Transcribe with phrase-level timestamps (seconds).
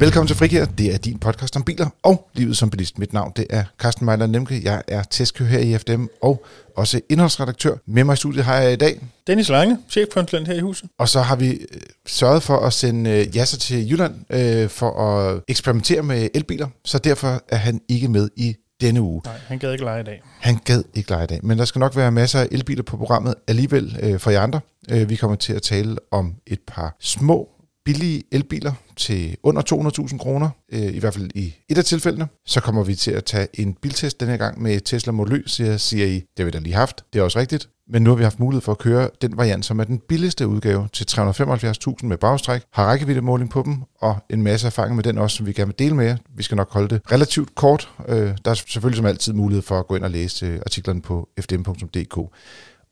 [0.00, 0.64] Velkommen til Frikær.
[0.64, 2.98] Det er din podcast om biler og livet som bilist.
[2.98, 4.60] Mit navn det er Carsten Mejler Nemke.
[4.64, 6.44] Jeg er testkører her i FDM og
[6.76, 7.76] også indholdsredaktør.
[7.86, 9.00] Med mig i studiet har jeg i dag.
[9.26, 10.90] Dennis Lange, chefkonsulent her i huset.
[10.98, 14.90] Og så har vi øh, sørget for at sende øh, Jasser til Jylland øh, for
[14.90, 16.68] at eksperimentere med elbiler.
[16.84, 19.22] Så derfor er han ikke med i denne uge.
[19.24, 20.22] Nej, han gad ikke lege i dag.
[20.40, 22.96] Han gad ikke lege i dag, men der skal nok være masser af elbiler på
[22.96, 24.60] programmet alligevel øh, for jer andre.
[24.90, 27.48] Øh, vi kommer til at tale om et par små
[27.88, 32.28] billige elbiler til under 200.000 kroner, øh, i hvert fald i et af tilfældene.
[32.46, 35.42] Så kommer vi til at tage en biltest denne her gang med Tesla Model Y,
[35.46, 36.14] siger, siger I.
[36.14, 37.68] Det har vi da lige haft, det er også rigtigt.
[37.90, 40.48] Men nu har vi haft mulighed for at køre den variant, som er den billigste
[40.48, 45.18] udgave til 375.000 med bagstræk, har rækkeviddemåling på dem, og en masse erfaring med den
[45.18, 46.16] også, som vi gerne vil dele med jer.
[46.36, 47.90] Vi skal nok holde det relativt kort.
[48.08, 51.02] Øh, der er selvfølgelig som altid mulighed for at gå ind og læse øh, artiklerne
[51.02, 52.16] på fdm.dk.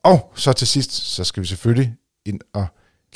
[0.04, 1.94] Og så til sidst, så skal vi selvfølgelig
[2.26, 2.66] ind og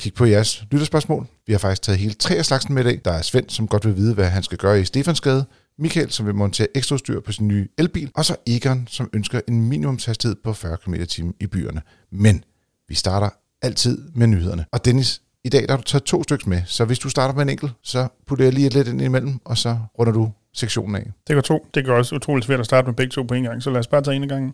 [0.01, 1.27] kigge på jeres lytterspørgsmål.
[1.51, 3.01] Vi har faktisk taget hele tre af slagsen med i dag.
[3.05, 5.45] Der er Svend, som godt vil vide, hvad han skal gøre i Stefansgade.
[5.79, 8.11] Michael, som vil montere ekstra styr på sin nye elbil.
[8.15, 11.81] Og så Egon, som ønsker en minimumshastighed på 40 km t i byerne.
[12.11, 12.43] Men
[12.87, 13.29] vi starter
[13.61, 14.65] altid med nyhederne.
[14.71, 17.33] Og Dennis, i dag der har du taget to stykker med, så hvis du starter
[17.33, 20.31] med en enkelt, så putter jeg lige et lidt ind imellem, og så runder du
[20.53, 21.03] sektionen af.
[21.27, 21.67] Det går to.
[21.75, 23.79] Det går også utroligt svært at starte med begge to på en gang, så lad
[23.79, 24.53] os bare tage en af gangen.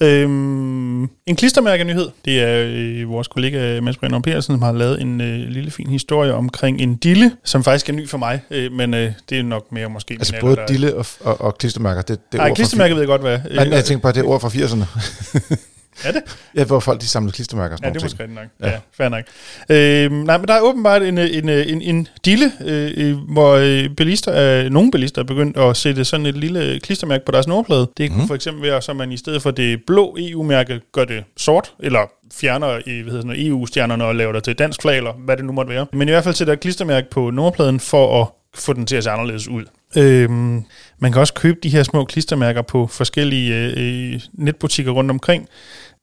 [0.00, 2.08] Øhm, en klistermærkenyhed.
[2.24, 5.90] Det er øh, vores kollega Mads Brenner Persen, som har lavet en øh, lille fin
[5.90, 9.42] historie omkring en dille, som faktisk er ny for mig, øh, men øh, det er
[9.42, 10.14] nok mere måske...
[10.14, 10.66] Altså både der...
[10.66, 13.38] dille og, og, og klistermærker, det, det Nej, klistermærker ved jeg godt, hvad.
[13.54, 15.64] Nej, jeg tænker bare, det er ord fra 80'erne.
[16.04, 16.22] Er det?
[16.56, 17.76] Ja, hvor folk de samler klistermærker.
[17.82, 18.46] Ja, det er måske rigtigt nok.
[18.60, 19.24] Ja, ja fair nok.
[19.68, 24.64] Øh, nej, men der er åbenbart en, en, en, en dille, øh, hvor øh, bilister,
[24.64, 27.90] øh, nogle bilister er begyndt at sætte sådan et lille klistermærke på deres nummerplade.
[27.96, 28.28] Det kunne mm.
[28.28, 32.10] for eksempel være, så man i stedet for det blå EU-mærke gør det sort, eller
[32.32, 35.44] fjerner i, hvad hedder sådan, EU-stjernerne og laver det til dansk flag, eller hvad det
[35.44, 35.86] nu måtte være.
[35.92, 39.04] Men i hvert fald sætter et klistermærke på nummerpladen for at få den til at
[39.04, 39.64] se anderledes ud.
[39.96, 40.64] Øhm,
[40.98, 45.48] man kan også købe de her små klistermærker på forskellige øh, netbutikker rundt omkring.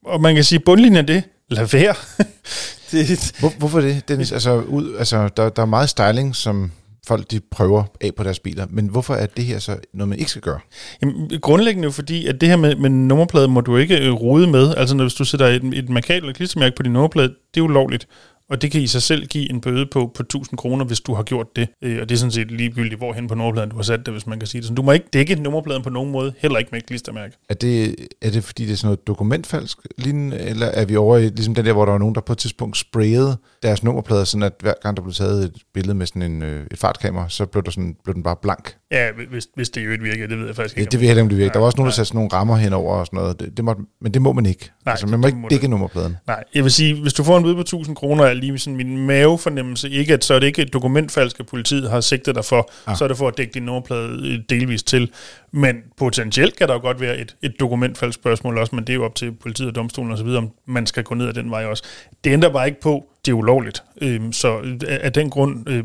[0.06, 1.94] Og man kan sige, bundlinjen det, lad være.
[2.90, 4.32] det, Hvor, hvorfor det, Dennis?
[4.32, 6.70] Altså, ud, altså der, der er meget styling, som
[7.06, 8.66] folk de prøver af på deres biler.
[8.70, 10.60] Men hvorfor er det her så noget, man ikke skal gøre?
[11.02, 14.46] Jamen, grundlæggende jo fordi, at det her med, med nummerplade må du ikke øh, rode
[14.46, 14.74] med.
[14.76, 17.64] Altså når hvis du sætter et, et markat eller klistermærke på din nummerplade, det er
[17.64, 18.06] ulovligt.
[18.52, 21.14] Og det kan i sig selv give en bøde på, på 1000 kroner, hvis du
[21.14, 21.68] har gjort det.
[21.82, 24.26] Øh, og det er sådan set ligegyldigt, hvorhen på nummerpladen du har sat det, hvis
[24.26, 24.68] man kan sige det.
[24.68, 27.36] Så du må ikke dække nummerpladen på nogen måde, heller ikke med et klistermærke.
[27.48, 31.16] Er det, er det fordi, det er sådan noget dokumentfalsk lignende, eller er vi over
[31.16, 34.24] i ligesom den der, hvor der var nogen, der på et tidspunkt sprayede deres nummerplader,
[34.24, 37.28] sådan at hver gang der blev taget et billede med sådan en, øh, et fartkamera,
[37.28, 38.76] så blev, der sådan, blev den bare blank?
[38.92, 40.86] Ja, hvis, hvis det jo ikke virker, det ved jeg faktisk ikke.
[40.86, 41.52] Ja, det ved jeg ikke, om det virker.
[41.52, 43.40] Der var også nogen, der satte sådan nogle rammer henover og sådan noget.
[43.40, 44.70] Det, det må, men det må man ikke.
[44.84, 46.16] Nej, altså, man må ikke må dække nummerpladen.
[46.26, 48.76] Nej, jeg vil sige, hvis du får en bøde på 1000 kroner, er lige sådan
[48.76, 52.44] min mavefornemmelse ikke, at så er det ikke et dokumentfalsk, at politiet har sigtet dig
[52.44, 52.96] for, ah.
[52.96, 55.10] så er det for at dække din nummerplade øh, delvist til.
[55.52, 58.94] Men potentielt kan der jo godt være et, et dokumentfalsk spørgsmål også, men det er
[58.94, 61.64] jo op til politiet og domstolen osv., om man skal gå ned ad den vej
[61.64, 61.82] også.
[62.24, 63.82] Det ændrer bare ikke på, det er ulovligt.
[64.00, 65.84] Øhm, så af den grund, øh,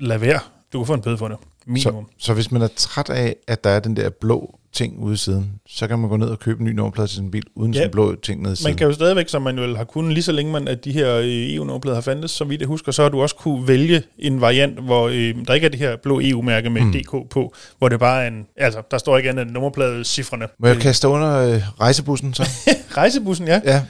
[0.00, 0.40] lad være.
[0.72, 1.36] Du kan få en bøde for det.
[1.68, 2.06] Minimum.
[2.18, 5.14] Så, så hvis man er træt af, at der er den der blå ting ude
[5.14, 7.42] i siden, så kan man gå ned og købe en ny nummerplade til sin bil,
[7.54, 8.70] uden ja, sådan blå ting nede i siden.
[8.70, 10.92] Man kan jo stadigvæk, som man jo har kunnet, lige så længe man, at de
[10.92, 14.02] her øh, EU-nummerplader har fandtes, så vidt jeg husker, så har du også kunne vælge
[14.18, 16.92] en variant, hvor øh, der ikke er det her blå EU-mærke med mm.
[16.92, 20.46] DK på, hvor det bare er en, altså der står ikke andet end nummerplade-cifrene.
[20.58, 22.48] Må jeg kaste under øh, rejsebussen så?
[22.96, 23.60] rejsebussen, ja.
[23.64, 23.82] Ja,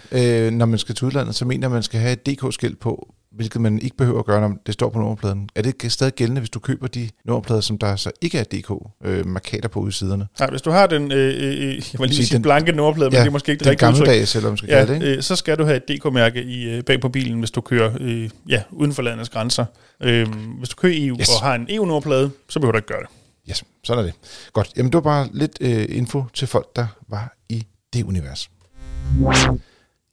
[0.46, 3.60] øh, når man skal til udlandet, så mener man skal have et DK-skilt på, hvilket
[3.60, 5.48] man ikke behøver at gøre, når det står på nummerpladen.
[5.54, 9.64] Er det stadig gældende, hvis du køber de nummerplader, som der så ikke er DK-markader
[9.64, 10.26] øh, på udsiderne?
[10.38, 13.18] Nej, hvis du har den, øh, øh, jeg vil lige sige den, blanke nummerplade, ja,
[13.18, 14.06] men det er måske ikke det rigtige udtryk.
[14.06, 15.16] Den eller man skal ja, kalde det, ikke?
[15.16, 17.92] Øh, så skal du have et DK-mærke i, øh, bag på bilen, hvis du kører
[18.00, 19.64] øh, ja, uden for landets grænser.
[20.02, 20.28] Øh,
[20.58, 21.28] hvis du kører i EU yes.
[21.28, 23.08] og har en EU-nummerplade, så behøver du ikke gøre det.
[23.50, 24.14] Yes, sådan er det.
[24.52, 24.72] Godt.
[24.76, 28.50] Jamen, det var bare lidt øh, info til folk, der var i det univers.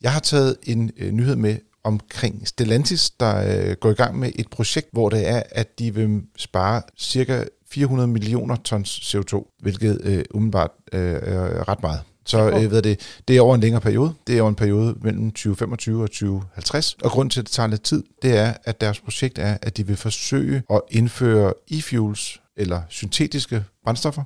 [0.02, 4.32] Jeg har taget en øh, nyhed med omkring Stellantis, der øh, går i gang med
[4.36, 10.02] et projekt, hvor det er, at de vil spare cirka 400 millioner tons CO2, hvilket
[10.04, 12.00] øh, umiddelbart øh, er ret meget.
[12.26, 14.14] Så øh, ved det, det er over en længere periode.
[14.28, 16.94] Det er over en periode mellem 2025 og 2050.
[17.04, 19.78] Og grund til, at det tager lidt tid, det er, at deres projekt er, at
[19.78, 24.24] de vil forsøge at indføre e-fuels, eller syntetiske brændstoffer,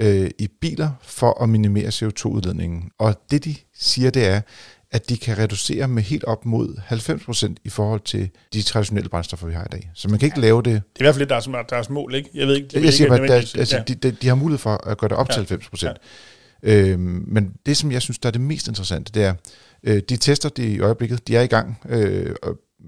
[0.00, 2.90] øh, i biler for at minimere CO2-udledningen.
[2.98, 4.40] Og det de siger, det er,
[4.90, 6.76] at de kan reducere med helt op mod
[7.48, 9.90] 90% i forhold til de traditionelle brændstoffer, vi har i dag.
[9.94, 10.46] Så man kan ikke ja.
[10.46, 10.64] lave det...
[10.64, 12.30] Det er i hvert fald det, der er deres mål, ikke?
[12.34, 12.68] Jeg ved ikke...
[12.72, 13.82] Jeg, jeg siger bare, at altså, ja.
[13.82, 15.44] de, de, de har mulighed for at gøre det op ja.
[15.44, 15.86] til 90%.
[15.86, 15.92] Ja.
[16.62, 19.34] Øhm, men det, som jeg synes, der er det mest interessante, det er,
[19.82, 22.34] øh, de tester, de i øjeblikket, de er i gang øh,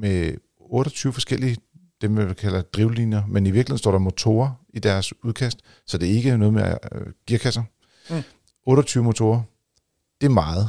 [0.01, 1.57] med 28 forskellige
[2.01, 6.11] det, man kalder drivlinjer, men i virkeligheden står der motorer i deres udkast, så det
[6.11, 7.63] er ikke noget med øh, gearkasser.
[8.11, 8.23] Mm.
[8.67, 9.43] 28 motorer,
[10.21, 10.69] det er meget.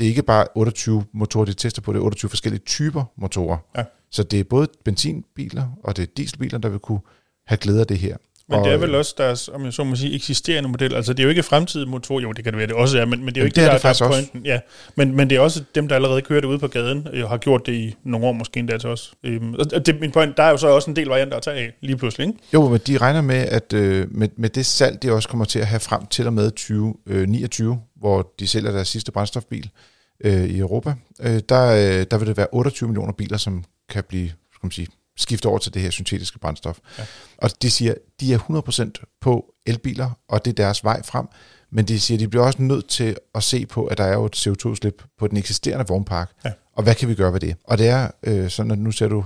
[0.00, 3.58] Det er ikke bare 28 motorer, de tester på, det er 28 forskellige typer motorer.
[3.76, 3.84] Ja.
[4.10, 7.00] Så det er både benzinbiler og det er dieselbiler, der vil kunne
[7.46, 8.16] have glæde af det her.
[8.50, 10.94] Men og, det er vel også deres, om jeg så må sige, eksisterende model.
[10.94, 13.04] Altså det er jo ikke fremtidige motor, jo det kan det være, det også er,
[13.04, 14.42] men, men det er jo ikke det, det, er der, det der er pointen.
[14.44, 14.58] Ja.
[14.96, 17.36] Men, men det er også dem, der allerede kører det ude på gaden, og har
[17.36, 19.14] gjort det i nogle år måske endda til os.
[19.24, 21.56] Øhm, og det, min point, der er jo så også en del varianter at tage
[21.56, 22.38] af lige pludselig, ikke?
[22.54, 25.58] Jo, men de regner med, at øh, med, med det salg, de også kommer til
[25.58, 29.70] at have frem til og med 2029, øh, hvor de sælger deres sidste brændstofbil
[30.24, 34.04] øh, i Europa, øh, der, øh, der vil det være 28 millioner biler, som kan
[34.08, 34.86] blive skal man sige,
[35.20, 36.78] skifte over til det her syntetiske brændstof.
[36.98, 37.04] Ja.
[37.38, 38.38] Og de siger, de er
[39.02, 41.26] 100% på elbiler, og det er deres vej frem.
[41.72, 44.24] Men de siger, de bliver også nødt til at se på, at der er jo
[44.24, 46.30] et CO2-slip på den eksisterende vognpark.
[46.44, 46.52] Ja.
[46.76, 47.56] Og hvad kan vi gøre ved det?
[47.64, 49.24] Og det er øh, sådan, at nu ser du,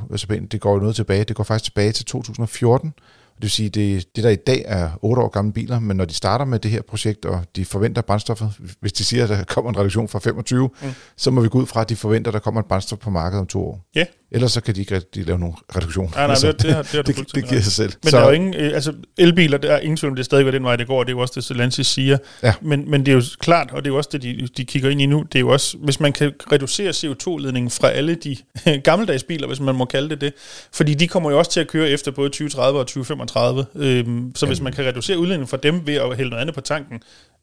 [0.52, 1.24] det går jo noget tilbage.
[1.24, 2.94] Det går faktisk tilbage til 2014,
[3.36, 6.04] det vil sige, det, det der i dag er 8 år gamle biler, men når
[6.04, 9.44] de starter med det her projekt, og de forventer brændstoffet, hvis de siger, at der
[9.44, 10.88] kommer en reduktion fra 25, mm.
[11.16, 13.10] så må vi gå ud fra, at de forventer, at der kommer et brændstof på
[13.10, 13.80] markedet om to år.
[13.94, 14.04] Ja.
[14.34, 16.10] Ellers så kan de ikke rigtig lave nogen reduktion.
[16.14, 17.92] Nej, nej, altså, det, det, har, det, har det, det, giver sig selv.
[18.02, 20.24] Men så, der er jo ingen, øh, altså elbiler, der er ingen tvivl det er
[20.24, 22.18] stadig den vej, det går, og det er jo også det, Stellantis siger.
[22.42, 22.54] Ja.
[22.62, 24.90] Men, men det er jo klart, og det er jo også det, de, de kigger
[24.90, 28.36] ind i nu, det er jo også, hvis man kan reducere CO2-ledningen fra alle de
[28.84, 30.32] gammeldags biler, hvis man må kalde det det,
[30.72, 34.46] fordi de kommer jo også til at køre efter både 2030 og 2035, øhm, så
[34.46, 37.02] hvis man kan reducere udledningen fra dem ved at hælde noget andet på tanken,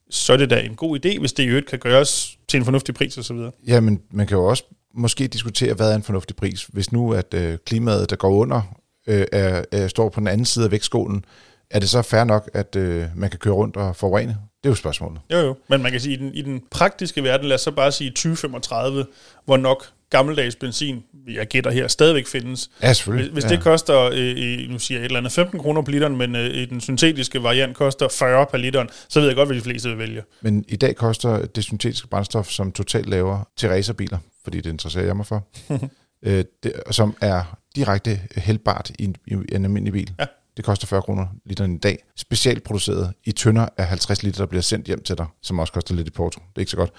[0.10, 2.66] så er det da en god idé, hvis det i øvrigt kan gøres til en
[2.66, 3.38] fornuftig pris osv.
[3.68, 6.64] Ja, men man kan jo også måske diskutere, hvad er en fornuftig pris.
[6.64, 8.62] Hvis nu at øh, klimaet, der går under,
[9.08, 11.26] øh, er, er, står på den anden side af vægtskålen,
[11.72, 14.38] er det så fair nok, at øh, man kan køre rundt og forurene?
[14.64, 15.22] Det er jo spørgsmålet.
[15.32, 15.56] Jo, jo.
[15.70, 17.92] Men man kan sige, at i den, i den praktiske verden, lad os så bare
[17.92, 19.06] sige 2035,
[19.46, 22.70] hvor nok gammeldags benzin, jeg gætter her, stadigvæk findes.
[22.84, 23.32] Ja, selvfølgelig.
[23.32, 23.56] Hvis, hvis ja.
[23.56, 26.70] det koster, øh, nu siger jeg et eller andet, 15 kroner på literen, men øh,
[26.70, 29.98] den syntetiske variant koster 40 per literen, så ved jeg godt, hvad de fleste vil
[29.98, 30.24] vælge.
[30.42, 35.06] Men i dag koster det syntetiske brændstof, som totalt laver til racerbiler, fordi det interesserer
[35.06, 35.48] jeg mig for,
[36.28, 40.14] øh, det, som er direkte hældbart i en, i en almindelig bil.
[40.20, 40.26] Ja.
[40.62, 42.04] Det koster 40 kroner literen i dag.
[42.16, 45.74] Specielt produceret i tønder af 50 liter, der bliver sendt hjem til dig, som også
[45.74, 46.40] koster lidt i porto.
[46.40, 46.92] Det er ikke så godt.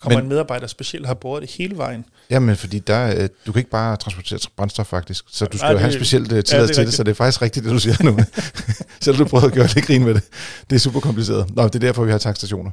[0.00, 2.04] Kommer men, en medarbejder specielt har båret det hele vejen?
[2.30, 5.72] Jamen, fordi der, øh, du kan ikke bare transportere brændstof faktisk, så du skal Nej,
[5.72, 7.72] jo have en speciel uh, tilladelse ja, til det, så det er faktisk rigtigt, det
[7.72, 8.18] du siger nu.
[9.00, 10.22] Selv du prøver at gøre lidt grin med det.
[10.70, 11.56] Det er super kompliceret.
[11.56, 12.70] Nå, det er derfor, vi har tankstationer.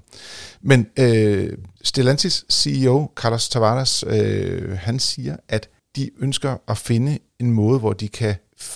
[0.61, 1.49] Men øh,
[1.83, 7.93] Stellantis CEO, Carlos Tavares, øh, han siger, at de ønsker at finde en måde, hvor
[7.93, 8.35] de kan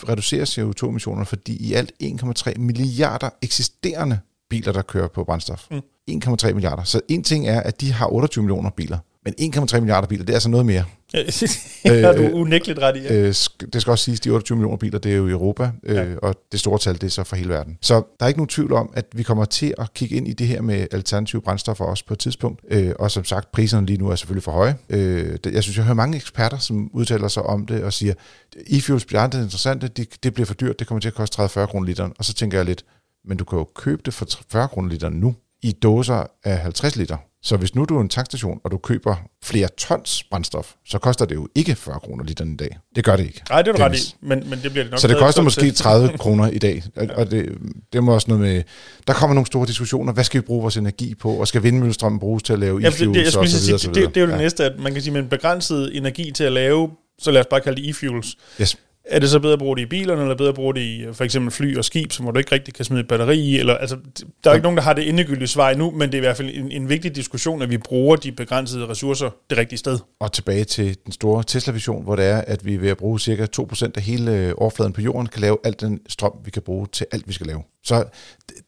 [0.09, 4.19] reducere CO2-emissionerne, fordi i alt 1,3 milliarder eksisterende
[4.49, 5.65] biler, der kører på brændstof.
[5.71, 5.81] Mm.
[6.11, 6.83] 1,3 milliarder.
[6.83, 10.33] Så en ting er, at de har 28 millioner biler, men 1,3 milliarder biler, det
[10.33, 10.83] er altså noget mere.
[11.11, 12.99] Det har du øh, unægteligt ret i.
[12.99, 13.13] Ja.
[13.13, 13.33] Øh,
[13.73, 15.95] det skal også siges, at de 28 millioner biler, det er jo i Europa, øh,
[15.95, 16.05] ja.
[16.21, 17.77] og det store tal, det er så for hele verden.
[17.81, 20.33] Så der er ikke nogen tvivl om, at vi kommer til at kigge ind i
[20.33, 22.61] det her med alternative brændstoffer også på et tidspunkt.
[22.69, 24.75] Øh, og som sagt, priserne lige nu er selvfølgelig for høje.
[24.89, 28.13] Øh, jeg synes, jeg hører mange eksperter, som udtaler sig om det og siger,
[28.55, 31.65] e-fuels bliver aldrig interessante, det, det bliver for dyrt, det kommer til at koste 30-40
[31.65, 32.13] kroner literen.
[32.19, 32.85] Og så tænker jeg lidt,
[33.25, 36.95] men du kan jo købe det for 40 kroner literen nu i dåser af 50
[36.95, 37.17] liter.
[37.43, 41.25] Så hvis nu du er en tankstation, og du køber flere tons brændstof, så koster
[41.25, 42.77] det jo ikke 40 kroner liter i dag.
[42.95, 43.41] Det gør det ikke.
[43.49, 44.99] Nej, det er du ret i, men, men det bliver det nok.
[44.99, 46.83] Så det koster måske 30 kroner i dag.
[47.15, 47.57] Og det,
[47.93, 48.63] det må også noget med...
[49.07, 50.13] Der kommer nogle store diskussioner.
[50.13, 51.29] Hvad skal vi bruge vores energi på?
[51.29, 54.15] Og skal vindmøllestrømmen bruges til at lave ja, e-fuels det, og så videre, det, det,
[54.15, 54.37] det er jo det ja.
[54.37, 56.89] næste, at man kan sige, med en begrænset energi til at lave,
[57.19, 58.35] så lad os bare kalde det e-fuels.
[58.61, 58.77] Yes
[59.09, 61.05] er det så bedre at bruge det i bilerne, eller bedre at bruge det i
[61.13, 63.59] for eksempel fly og skib, som hvor du ikke rigtig kan smide et batteri i?
[63.59, 63.97] Eller, altså,
[64.43, 66.37] der er ikke nogen, der har det endegyldige svar nu, men det er i hvert
[66.37, 69.99] fald en, en vigtig diskussion, at vi bruger de begrænsede ressourcer det rigtige sted.
[70.19, 73.47] Og tilbage til den store Tesla-vision, hvor det er, at vi ved at bruge cirka
[73.59, 76.87] 2% af hele øh, overfladen på jorden, kan lave alt den strøm, vi kan bruge
[76.91, 77.63] til alt, vi skal lave.
[77.83, 78.03] Så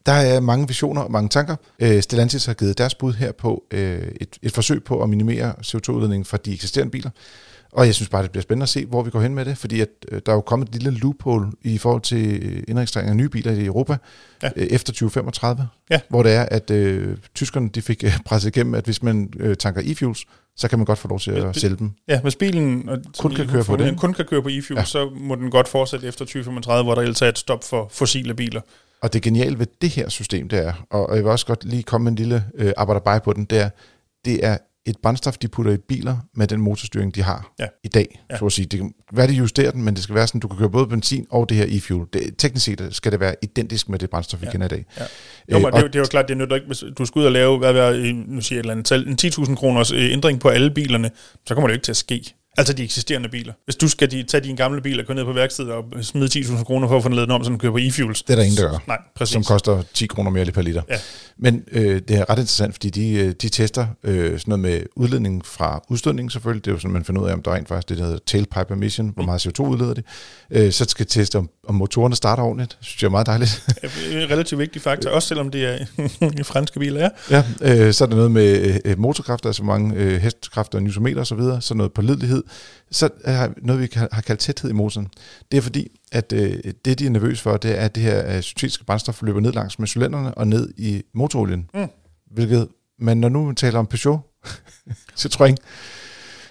[0.06, 1.56] der er mange visioner og mange tanker.
[1.82, 5.52] Øh, Stellantis har givet deres bud her på øh, et, et forsøg på at minimere
[5.66, 7.10] CO2-udledningen fra de eksisterende biler.
[7.72, 9.58] Og jeg synes bare, det bliver spændende at se, hvor vi går hen med det,
[9.58, 13.10] fordi at, øh, der er jo kommet et lille loophole i forhold til øh, indregistrering
[13.10, 13.96] af nye biler i Europa
[14.42, 14.50] ja.
[14.56, 16.00] øh, efter 2035, ja.
[16.08, 19.56] hvor det er, at øh, tyskerne de fik øh, presset igennem, at hvis man øh,
[19.56, 20.24] tanker e-fuels,
[20.56, 21.90] så kan man godt få lov til at sælge dem.
[22.08, 23.98] Ja, hvis bilen kun kan køre på det.
[23.98, 24.84] kun kan køre på e-fuels, ja.
[24.84, 28.34] så må den godt fortsætte efter 2035, hvor der ellers er et stop for fossile
[28.34, 28.60] biler.
[29.02, 31.82] Og det geniale ved det her system, det er, og jeg vil også godt lige
[31.82, 33.70] komme med en lille øh, arbejder på den, det er,
[34.24, 34.56] det er
[34.86, 37.66] et brændstof, de putter i biler med den motorstyring, de har ja.
[37.84, 38.20] i dag.
[38.30, 38.38] Ja.
[38.38, 38.66] Så at sige.
[38.66, 40.86] Det kan være, de justerer den, men det skal være sådan, du kan køre både
[40.86, 42.06] benzin og det her e-fuel.
[42.12, 44.52] Det, teknisk set skal det være identisk med det brændstof, vi ja.
[44.52, 44.84] kender i dag.
[44.98, 45.04] Ja.
[45.52, 47.24] Jo, men det, det er jo klart, det er nødt ikke, hvis du skal ud
[47.24, 50.70] og lave, hvad er, nu siger et eller andet en 10.000 kroners ændring på alle
[50.70, 51.10] bilerne,
[51.46, 52.34] så kommer det jo ikke til at ske.
[52.58, 53.52] Altså de eksisterende biler.
[53.64, 56.40] Hvis du skal de, tage din gamle bil og gå ned på værkstedet og smide
[56.40, 58.22] 10.000 kroner for at få den lavet om, så den kører på e-fuels.
[58.26, 58.78] Det er der ingen, der gør.
[58.86, 59.32] Nej, præcis.
[59.32, 60.82] Som koster 10 kroner mere per liter.
[60.90, 60.96] Ja.
[61.38, 64.82] Men øh, det er ret interessant, fordi de, øh, de tester øh, sådan noget med
[64.96, 66.64] udledning fra udstødning selvfølgelig.
[66.64, 68.18] Det er jo sådan, man finder ud af, om der rent faktisk det, der hedder
[68.26, 70.04] tailpipe emission, hvor meget CO2 udleder det.
[70.50, 72.76] Øh, så skal teste, om, om motorerne starter ordentligt.
[72.78, 73.64] Det synes jeg er meget dejligt.
[74.12, 75.86] En relativt vigtig faktor, også selvom det er
[76.20, 77.42] en franske biler, ja.
[77.60, 81.38] ja øh, så er der noget med øh, motorkraft, altså mange øh, hestekræfter, newtonmeter osv.,
[81.38, 82.39] så, så noget pålidelighed.
[82.90, 85.08] Så er noget, vi har kaldt tæthed i motoren.
[85.52, 88.36] Det er fordi, at øh, det, de er nervøse for, det er, at det her
[88.36, 91.70] øh, syntetiske brændstof løber ned langs med cylinderne og ned i motorolien.
[91.74, 91.88] Mm.
[92.30, 92.68] Hvilket,
[92.98, 94.20] men når nu man taler om Peugeot,
[95.20, 95.54] Citroën,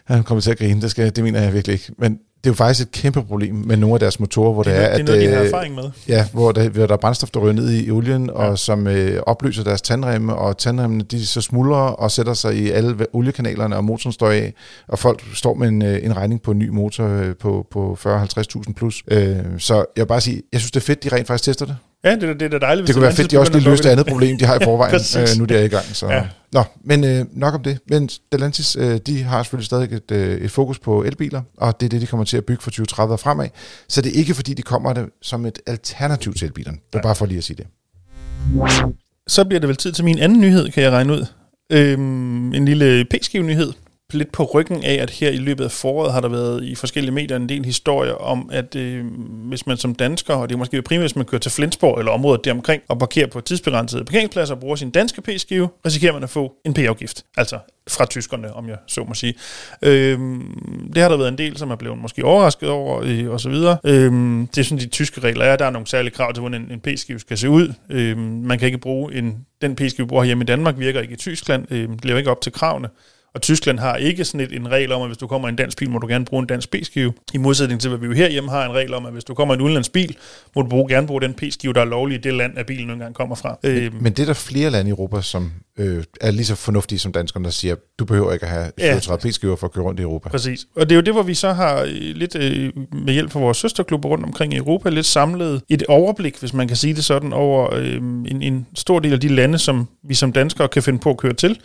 [0.05, 1.93] han kommer til at grine, det, skal, det mener jeg virkelig ikke.
[1.97, 4.71] Men det er jo faktisk et kæmpe problem med nogle af deres motorer, hvor det,
[4.73, 4.99] det er, at...
[4.99, 5.83] Det er noget, de har erfaring med.
[6.07, 8.31] Ja, hvor der, hvor der er brændstof, der ryger ned i olien, ja.
[8.31, 12.69] og som øh, opløser deres tandremme, og tandremmene de så smuldrer og sætter sig i
[12.69, 14.53] alle oliekanalerne, og motoren står af,
[14.87, 17.97] og folk står med en, øh, en regning på en ny motor øh, på, på
[18.05, 19.03] 40-50.000 plus.
[19.07, 21.65] Øh, så jeg vil bare sige, jeg synes, det er fedt, de rent faktisk tester
[21.65, 21.75] det.
[22.03, 22.87] Ja, det, det er da dejligt.
[22.87, 25.01] Det kunne være fedt, de også lige løste det andet problem, de har i forvejen,
[25.15, 25.85] ja, øh, nu de er i gang.
[25.85, 26.07] Så.
[26.07, 26.23] Ja.
[26.51, 27.79] Nå, men øh, nok om det.
[27.89, 31.85] Men Stellantis, øh, de har selvfølgelig stadig et, øh, et fokus på elbiler, og det
[31.85, 33.47] er det, de kommer til at bygge for 2030 og fremad.
[33.87, 36.77] Så det er ikke, fordi de kommer det som et alternativ til elbilerne.
[36.93, 37.67] Det er bare for lige at sige det.
[39.27, 41.25] Så bliver det vel tid til min anden nyhed, kan jeg regne ud.
[41.71, 43.73] Øhm, en lille p-skive-nyhed
[44.13, 47.13] lidt på ryggen af, at her i løbet af foråret har der været i forskellige
[47.13, 49.05] medier en del historier om, at øh,
[49.47, 52.11] hvis man som dansker, og det er måske primært, hvis man kører til Flensborg eller
[52.11, 56.29] området deromkring, og parkerer på tidsbegrænsede parkeringspladser og bruger sin danske p-skive, risikerer man at
[56.29, 57.25] få en p-afgift.
[57.37, 59.33] Altså fra tyskerne, om jeg så må sige.
[59.81, 63.39] Øhm, det har der været en del, som er blevet måske overrasket over, øh, og
[63.39, 63.77] så videre.
[63.83, 65.55] Øhm, det er sådan, de tyske regler er.
[65.55, 67.73] Der er nogle særlige krav til, hvordan en, en p-skive skal se ud.
[67.89, 71.13] Øhm, man kan ikke bruge en, den p-skive, vi bruger hjemme i Danmark, virker ikke
[71.13, 71.71] i Tyskland.
[71.71, 72.89] Øhm, det lever ikke op til kravene.
[73.33, 75.55] Og Tyskland har ikke sådan et, en regel om, at hvis du kommer i en
[75.55, 77.13] dansk bil, må du gerne bruge en dansk p-skive.
[77.33, 79.53] I modsætning til, hvad vi jo herhjemme har en regel om, at hvis du kommer
[79.53, 80.17] i en udenlandsk bil,
[80.55, 82.89] må du bruge, gerne bruge den p-skive, der er lovlig i det land, at bilen
[82.89, 83.57] engang kommer fra.
[83.63, 86.55] Men, øh, men det er der flere lande i Europa, som øh, er lige så
[86.55, 89.29] fornuftige som danskerne, der siger, du behøver ikke at have 37 ja.
[89.29, 90.29] p-skiver for at køre rundt i Europa.
[90.29, 90.67] Præcis.
[90.75, 92.73] Og det er jo det, hvor vi så har øh, lidt øh,
[93.05, 96.67] med hjælp fra vores søsterklubber rundt omkring i Europa, lidt samlet et overblik, hvis man
[96.67, 100.13] kan sige det sådan, over øh, en, en stor del af de lande, som vi
[100.13, 101.59] som danskere kan finde på at køre til.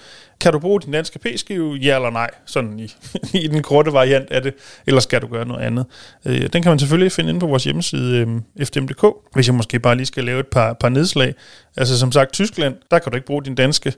[0.45, 1.75] Kan du bruge din danske p-skive?
[1.75, 2.31] Ja eller nej?
[2.47, 2.95] Sådan i,
[3.45, 4.55] i den korte variant af det.
[4.87, 5.87] Eller skal du gøre noget andet?
[6.25, 9.81] Øh, den kan man selvfølgelig finde inde på vores hjemmeside øh, fdm.dk, hvis jeg måske
[9.81, 11.35] bare lige skal lave et par, par nedslag.
[11.77, 13.93] Altså som sagt, Tyskland, der kan du ikke bruge din danske.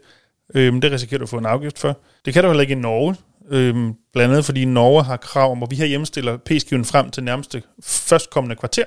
[0.54, 1.98] Øh, det risikerer du at få en afgift for.
[2.24, 3.16] Det kan du heller ikke i Norge.
[3.50, 7.24] Øhm, blandt andet fordi Norge har krav om, at vi her hjemmestiller p-skiven frem til
[7.24, 8.84] nærmeste førstkommende kvarter,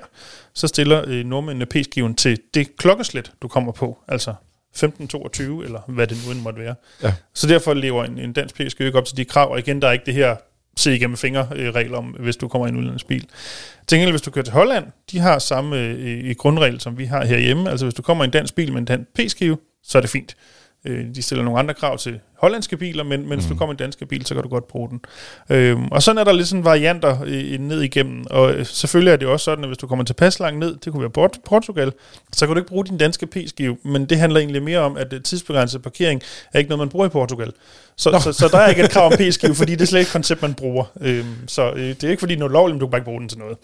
[0.54, 4.34] så stiller øh, nordmændene p-skiven til det klokkeslæt, du kommer på, altså
[4.70, 6.74] 1522, eller hvad det nu end måtte være.
[7.02, 7.14] Ja.
[7.34, 9.88] Så derfor lever en, en dansk p-skive ikke op til de krav, og igen, der
[9.88, 10.36] er ikke det her
[10.76, 13.26] se igennem fingre-regel om, hvis du kommer i en udlandsbil.
[13.86, 17.24] Til gengæld, hvis du kører til Holland, de har samme øh, grundregel, som vi har
[17.24, 17.70] herhjemme.
[17.70, 20.10] Altså, hvis du kommer i en dansk bil med en dansk p-skive, så er det
[20.10, 20.36] fint.
[20.84, 23.34] Øh, de stiller nogle andre krav til hollandske biler, men, men mm.
[23.34, 25.00] hvis du kommer i en dansk bil, så kan du godt bruge den.
[25.50, 28.24] Øhm, og sådan er der lidt sådan varianter i, ned igennem.
[28.30, 30.76] Og øh, selvfølgelig er det også sådan, at hvis du kommer til pas langt ned,
[30.76, 31.92] det kunne være Port- Portugal,
[32.32, 35.14] så kan du ikke bruge din danske p-skive, men det handler egentlig mere om, at
[35.24, 36.22] tidsbegrænset parkering
[36.52, 37.52] er ikke noget, man bruger i Portugal.
[37.96, 40.08] Så, så, så der er ikke et krav om p-skive, fordi det er slet ikke
[40.08, 40.84] et koncept, man bruger.
[41.00, 43.20] Øhm, så øh, det er ikke fordi, noget lovligt, men du kan bare ikke bruge
[43.20, 43.56] den til noget.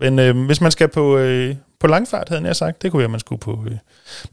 [0.00, 3.04] Men øh, hvis man skal på, øh, på langfart, havde jeg sagt, det kunne være,
[3.04, 3.76] at man skulle på, øh,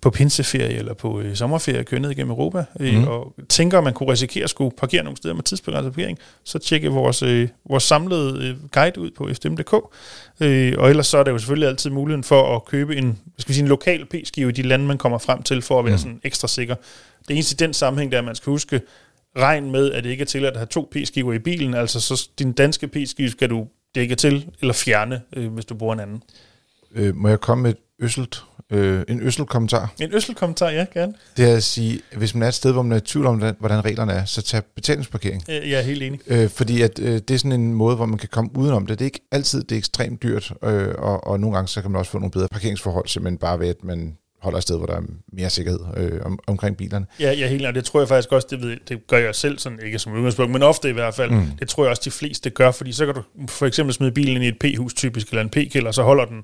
[0.01, 3.08] på pinseferie eller på øh, sommerferie køre ned igennem Europa, øh, mm.
[3.08, 6.60] og tænker, at man kunne risikere at skulle parkere nogle steder med tidsbegrænset parkering, så
[6.60, 9.74] tjekke vores, øh, vores samlede øh, guide ud på fdm.dk.
[10.39, 13.50] Øh, og ellers så er der jo selvfølgelig altid muligheden for at købe en, skal
[13.50, 15.96] vi sige, en lokal p-skive i de lande, man kommer frem til, for at være
[15.96, 16.00] mm.
[16.00, 16.75] sådan ekstra sikker.
[17.27, 18.82] Det eneste i den sammenhæng, der er, man skal huske,
[19.38, 22.30] regn med, at det ikke er tilladt at have to p-skiver i bilen, altså så
[22.39, 26.24] din danske p-skive skal du dække til eller fjerne, øh, hvis du bruger en anden.
[26.96, 29.94] Øh, må jeg komme med et øsselt, øh, en øsselt kommentar?
[30.01, 31.13] En øsselt kommentar, ja, gerne.
[31.38, 33.38] Det er at sige, hvis man er et sted, hvor man er i tvivl om,
[33.60, 35.44] hvordan reglerne er, så tag betalingsparkering.
[35.48, 36.20] Jeg er helt enig.
[36.27, 39.00] Øh, fordi at, øh, det er sådan en måde, hvor man kan komme udenom det.
[39.00, 41.91] Det er ikke altid det er ekstremt dyrt, øh, og, og nogle gange så kan
[41.91, 44.86] man også få nogle bedre parkeringsforhold, simpelthen bare ved, at man holder et sted, hvor
[44.86, 45.01] der er
[45.34, 47.06] mere sikkerhed øh, om, omkring bilerne.
[47.20, 49.79] Ja, ja, helt det tror jeg faktisk også, det, ved, det gør jeg selv, sådan
[49.86, 51.32] ikke som udgangspunkt, men ofte i hvert fald.
[51.32, 51.51] Mm.
[51.60, 54.36] Det tror jeg også, de fleste gør, fordi så kan du for eksempel smide bilen
[54.36, 56.44] ind i et P-hus typisk, eller en P-kælder, så holder den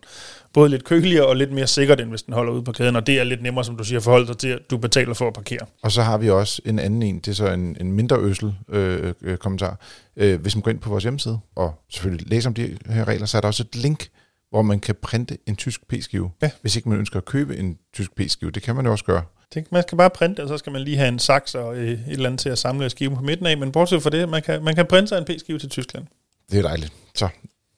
[0.53, 3.07] både lidt køligere og lidt mere sikkert, end hvis den holder ude på kæden, og
[3.07, 5.27] det er lidt nemmere, som du siger, at forholde sig til, at du betaler for
[5.27, 5.65] at parkere.
[5.81, 8.55] Og så har vi også en anden en, det er så en, en mindre øsel
[8.69, 9.79] øh, øh, kommentar.
[10.17, 13.25] Øh, hvis man går ind på vores hjemmeside, og selvfølgelig læser om de her regler,
[13.25, 14.07] så er der også et link,
[14.53, 16.50] hvor man kan printe en tysk p-skive, ja.
[16.62, 18.51] hvis ikke man ønsker at købe en tysk p-skive.
[18.51, 19.24] Det kan man jo også gøre.
[19.53, 21.91] Det, man skal bare printe, og så skal man lige have en saks og øh,
[21.91, 24.41] et eller andet til at samle skiven på midten af, men bortset fra det, man
[24.41, 26.05] kan, man kan printe sig en p-skive til Tyskland.
[26.51, 26.93] Det er dejligt.
[27.15, 27.27] Så,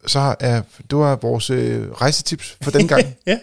[0.05, 3.05] så er, det var vores øh, rejsetips for den gang.
[3.27, 3.39] ja.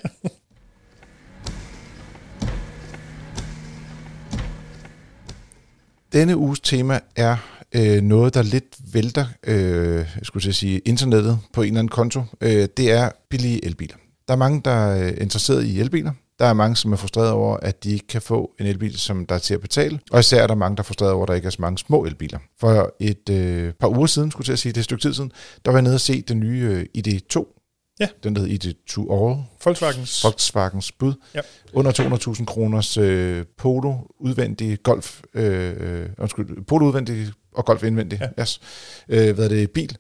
[6.12, 11.38] Denne uges tema er øh, noget, der lidt vælter, øh, skulle til at sige, internettet
[11.52, 12.22] på en eller anden konto.
[12.40, 13.96] Øh, det er billige elbiler.
[14.28, 16.12] Der er mange, der er interesseret i elbiler.
[16.38, 19.26] Der er mange, som er frustreret over, at de ikke kan få en elbil, som
[19.26, 20.00] der er til at betale.
[20.10, 21.78] Og især er der mange, der er frustreret over, at der ikke er så mange
[21.78, 22.38] små elbiler.
[22.60, 25.02] For et øh, par uger siden, skulle jeg til at sige, det er et stykke
[25.02, 25.32] tid siden,
[25.64, 27.61] der var jeg nede og se den nye øh, ID2.
[28.02, 28.08] Ja.
[28.24, 29.42] Den der hedder ID2 All.
[29.64, 30.24] Volkswagens.
[30.24, 31.14] Volkswagens bud.
[31.34, 31.40] Ja.
[31.72, 31.92] Under
[32.36, 35.20] 200.000 kroners øh, Polo udvendig Golf.
[35.34, 38.20] Øh, øh, undskyld, Polo udvendig og Golf indvendig.
[38.20, 38.42] Ja.
[38.42, 38.60] Yes.
[39.08, 39.70] Øh, hvad er det?
[39.70, 39.96] Bil.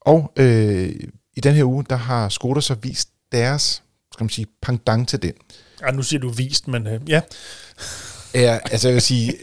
[0.00, 0.90] Og øh,
[1.36, 3.82] i den her uge, der har Skoda så vist deres
[4.18, 5.32] skal man sige, pendant til den.
[5.82, 7.20] Ja, nu siger du vist, men øh, ja.
[8.34, 9.34] Ja, altså jeg vil sige,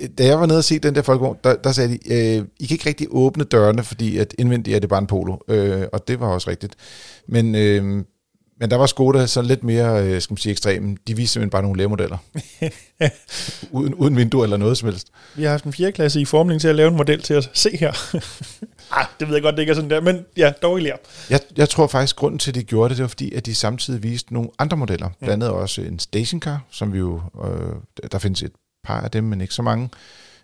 [0.00, 2.44] øh, da jeg var nede og se den der folkevogn, der, der sagde de, øh,
[2.60, 5.82] I kan ikke rigtig åbne dørene, fordi at indvendigt er det bare en polo, øh,
[5.92, 6.74] og det var også rigtigt.
[7.28, 8.04] Men, øh,
[8.64, 10.96] men der var Skoda så lidt mere, øh, skal man sige, ekstrem.
[10.96, 12.16] De viste simpelthen bare nogle læremodeller.
[13.70, 15.08] uden, uden vinduer eller noget som helst.
[15.34, 15.92] Vi har haft en 4.
[15.92, 17.92] klasse i formning til at lave en model til at se her.
[18.98, 20.96] ah, det ved jeg godt, det ikke er sådan der, men ja, dog i lær.
[21.30, 23.54] Jeg, jeg tror faktisk, grunden til, at de gjorde det, det var fordi, at de
[23.54, 25.08] samtidig viste nogle andre modeller.
[25.18, 28.52] Blandt andet også en stationcar, som vi jo, øh, der findes et
[28.84, 29.88] par af dem, men ikke så mange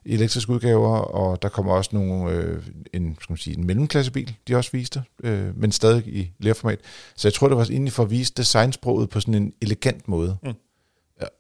[0.07, 4.57] elektriske udgaver, og der kommer også nogle, øh, en, skal man sige, en mellemklassebil, de
[4.57, 6.78] også viste, øh, men stadig i lærformat.
[7.16, 10.37] Så jeg tror, det var egentlig for at vise designsproget på sådan en elegant måde.
[10.42, 10.52] Mm.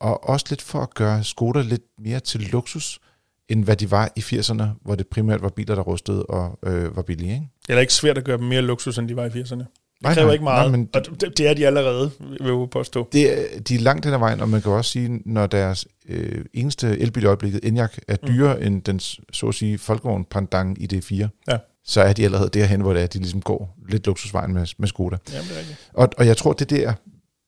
[0.00, 3.00] Og også lidt for at gøre Skoda lidt mere til luksus,
[3.48, 6.96] end hvad de var i 80'erne, hvor det primært var biler, der rustede og øh,
[6.96, 7.34] var billige.
[7.34, 7.46] Ikke?
[7.66, 9.64] Det er ikke svært at gøre dem mere luksus, end de var i 80'erne.
[10.04, 12.70] Det kræver nej, ikke meget, nej, men og det, det er de allerede, vil jeg
[12.70, 13.08] påstå.
[13.12, 15.86] Det er, de er langt hen ad vejen, og man kan også sige, når deres
[16.10, 18.66] øh, eneste elbil i øjeblikket, Enyaq, er dyrere mm.
[18.66, 19.00] end den,
[19.32, 21.58] så at sige, folkevogn Pandang i D4, ja.
[21.84, 24.88] så er de allerede derhen, hvor det er, de ligesom går lidt luksusvejen med, med
[24.88, 25.16] Skoda.
[25.32, 25.90] Jamen, det er rigtigt.
[25.94, 26.92] Og, og jeg tror, det der,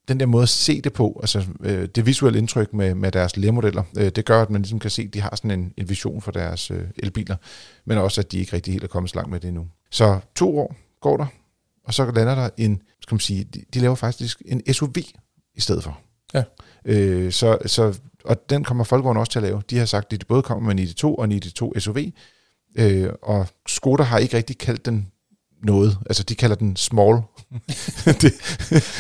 [0.09, 3.37] den der måde at se det på, altså øh, det visuelle indtryk med, med deres
[3.37, 5.88] lærmodeller, øh, det gør, at man ligesom kan se, at de har sådan en, en
[5.88, 7.37] vision for deres øh, elbiler,
[7.85, 9.66] men også, at de ikke rigtig helt er kommet så langt med det endnu.
[9.90, 11.27] Så to år går der,
[11.85, 14.96] og så lander der en, skal man sige, de, de laver faktisk en SUV
[15.55, 16.01] i stedet for.
[16.35, 16.42] Ja.
[16.85, 19.62] Øh, så, så, og den kommer Folkevogn også til at lave.
[19.70, 21.98] De har sagt, at de både kommer med en ID2 og en ID2 SUV,
[22.78, 25.12] øh, og Skoda har ikke rigtig kaldt den
[25.64, 25.98] noget.
[26.06, 27.18] Altså, de kalder den small.
[28.22, 28.32] det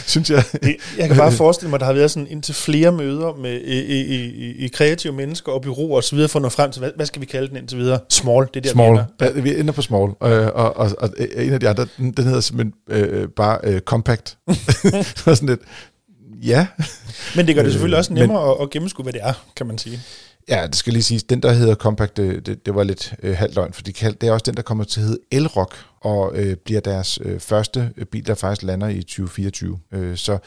[0.06, 0.44] synes jeg...
[0.52, 3.60] Det, jeg kan bare forestille mig, at der har været sådan indtil flere møder med
[3.60, 6.72] i, i, i, i kreative mennesker og byråer og så videre, for at nå frem
[6.72, 7.98] til, hvad, hvad skal vi kalde den indtil videre?
[8.08, 8.92] Small, det er der, small.
[8.92, 9.36] vi ender.
[9.36, 10.10] Ja, vi ender på small.
[10.22, 13.58] Øh, og, og, og, og, en af de andre, den, den hedder simpelthen øh, bare
[13.64, 14.38] øh, compact.
[15.16, 15.60] sådan lidt,
[16.42, 16.66] ja.
[17.36, 19.66] Men det gør det selvfølgelig også nemmere men, at, at gennemskue, hvad det er, kan
[19.66, 20.00] man sige.
[20.48, 21.22] Ja, det skal lige siges.
[21.22, 24.22] Den, der hedder Compact, det, det, det var lidt øh, halvt løgn, for de det
[24.22, 27.90] er også den, der kommer til at hedde Elrock, og øh, bliver deres øh, første
[28.10, 29.78] bil, der faktisk lander i 2024.
[29.92, 30.38] Øh, så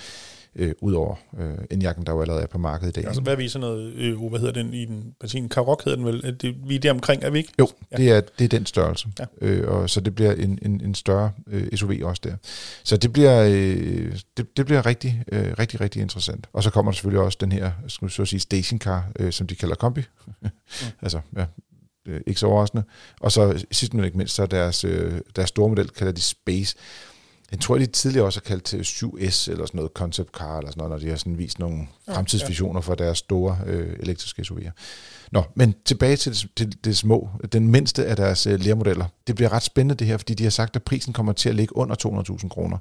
[0.56, 3.08] øh, udover øh, Enyaq'en, der jo allerede er på markedet i dag.
[3.08, 5.50] Altså, hvad viser noget, øh, hvad hedder den i den benzin?
[5.50, 6.38] Karok hedder den vel?
[6.42, 7.54] Det, vi er der omkring, er vi ikke?
[7.60, 7.98] Jo, ja.
[7.98, 9.08] det, er, det er den størrelse.
[9.20, 9.26] Ja.
[9.42, 12.36] Øh, og så det bliver en, en, en større øh, SUV også der.
[12.84, 16.48] Så det bliver, øh, det, det bliver rigtig, øh, rigtig, rigtig interessant.
[16.54, 19.48] Og så kommer der selvfølgelig også den her, skal vi så sige, stationcar, øh, som
[19.48, 20.02] de kalder kombi.
[20.28, 20.50] mm.
[21.02, 21.46] altså, ja,
[22.08, 22.84] øh, ikke så overraskende.
[23.20, 26.76] Og så sidst men ikke mindst, så deres, øh, deres store model kalder de Space.
[27.52, 30.72] Jeg tror, de tidligere også har kaldt til 7S eller sådan noget concept car eller
[30.72, 34.72] sådan noget, når de har sådan vist nogle fremtidsvisioner for deres store øh, elektriske SUV'er.
[35.32, 39.06] Nå, men tilbage til det, til det små, den mindste af deres øh, lærmodeller.
[39.28, 41.56] Det bliver ret spændende det her, fordi de har sagt, at prisen kommer til at
[41.56, 42.78] ligge under 200.000 kroner.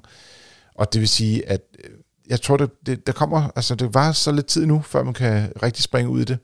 [0.75, 1.89] Og det vil sige, at øh,
[2.29, 5.13] jeg tror, det, det, der kommer, altså det var så lidt tid nu, før man
[5.13, 6.37] kan rigtig springe ud i det.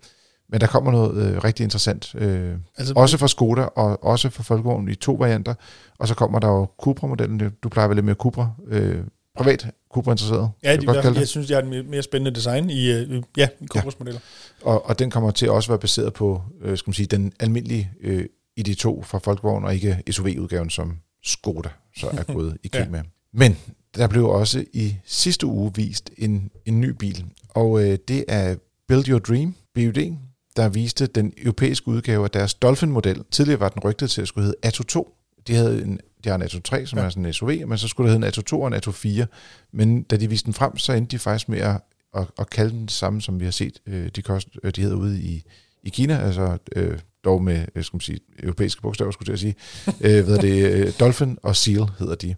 [0.51, 2.15] Men der kommer noget øh, rigtig interessant.
[2.15, 5.53] Øh, altså, også for Skoda, og også for Folkevogn i to varianter.
[6.01, 7.51] Og så kommer der jo Cupra-modellen.
[7.63, 8.49] Du plejer vel lidt mere Cupra.
[8.67, 9.03] Øh,
[9.37, 10.51] privat Cupra-interesseret.
[10.63, 13.67] Ja, de, jeg, jeg synes, de har et mere spændende design i, øh, ja, i
[13.67, 13.99] Cupras ja.
[13.99, 14.19] modeller.
[14.61, 17.33] Og, og den kommer til at også være baseret på øh, skal man sige, den
[17.39, 18.25] almindelige øh,
[18.59, 22.89] ID2 fra Folkevogn, og ikke SUV-udgaven, som Skoda så er gået i krig ja.
[22.89, 23.01] med.
[23.33, 23.57] Men
[23.95, 28.55] der blev også i sidste uge vist en, en ny bil, og øh, det er
[28.87, 30.15] Build Your Dream, BUD,
[30.55, 33.23] der viste den europæiske udgave af deres Dolphin-model.
[33.31, 35.15] Tidligere var den rygtet til at skulle hedde Atto 2.
[35.47, 37.05] De havde en, de har en Atto 3, som ja.
[37.05, 38.91] er sådan en SUV, men så skulle det hedde en Atto 2 og en Atto
[38.91, 39.25] 4.
[39.71, 41.81] Men da de viste den frem, så endte de faktisk med at,
[42.15, 44.81] at, at kalde den det samme, som vi har set, øh, de, kost, øh, de
[44.81, 45.43] hedder ude i,
[45.83, 49.55] i Kina, altså øh, dog med øh, skal sige, europæiske bogstaver, skulle jeg sige.
[50.01, 52.35] øh, hvad det, øh, Dolphin og Seal hedder de.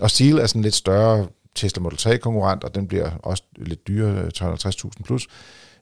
[0.00, 3.86] Og Seal er sådan lidt større Tesla Model 3 konkurrent, og den bliver også lidt
[3.88, 5.26] dyrere, 350.000 plus.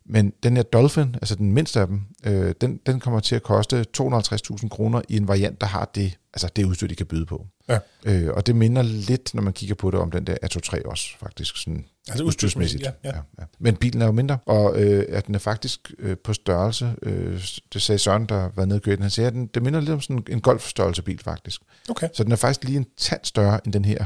[0.06, 3.42] Men den her Dolphin, altså den mindste af dem, øh, den, den kommer til at
[3.42, 7.26] koste 250.000 kroner i en variant, der har det, altså det udstyr, de kan byde
[7.26, 7.46] på.
[7.68, 7.78] Ja.
[8.04, 11.06] Øh, og det minder lidt, når man kigger på det, om den der A23 også,
[11.18, 11.56] faktisk.
[11.56, 13.08] Sådan Altså udstyrsmæssigt, ja, ja.
[13.10, 13.44] Ja, ja.
[13.58, 17.44] Men bilen er jo mindre, og øh, at den er faktisk øh, på størrelse, øh,
[17.72, 19.90] det sagde Søren, der var nede i køen, han siger, at den, det minder lidt
[19.90, 21.60] om sådan en golfstørrelse bil, faktisk.
[21.88, 22.08] Okay.
[22.14, 24.04] Så den er faktisk lige en tand større end den her.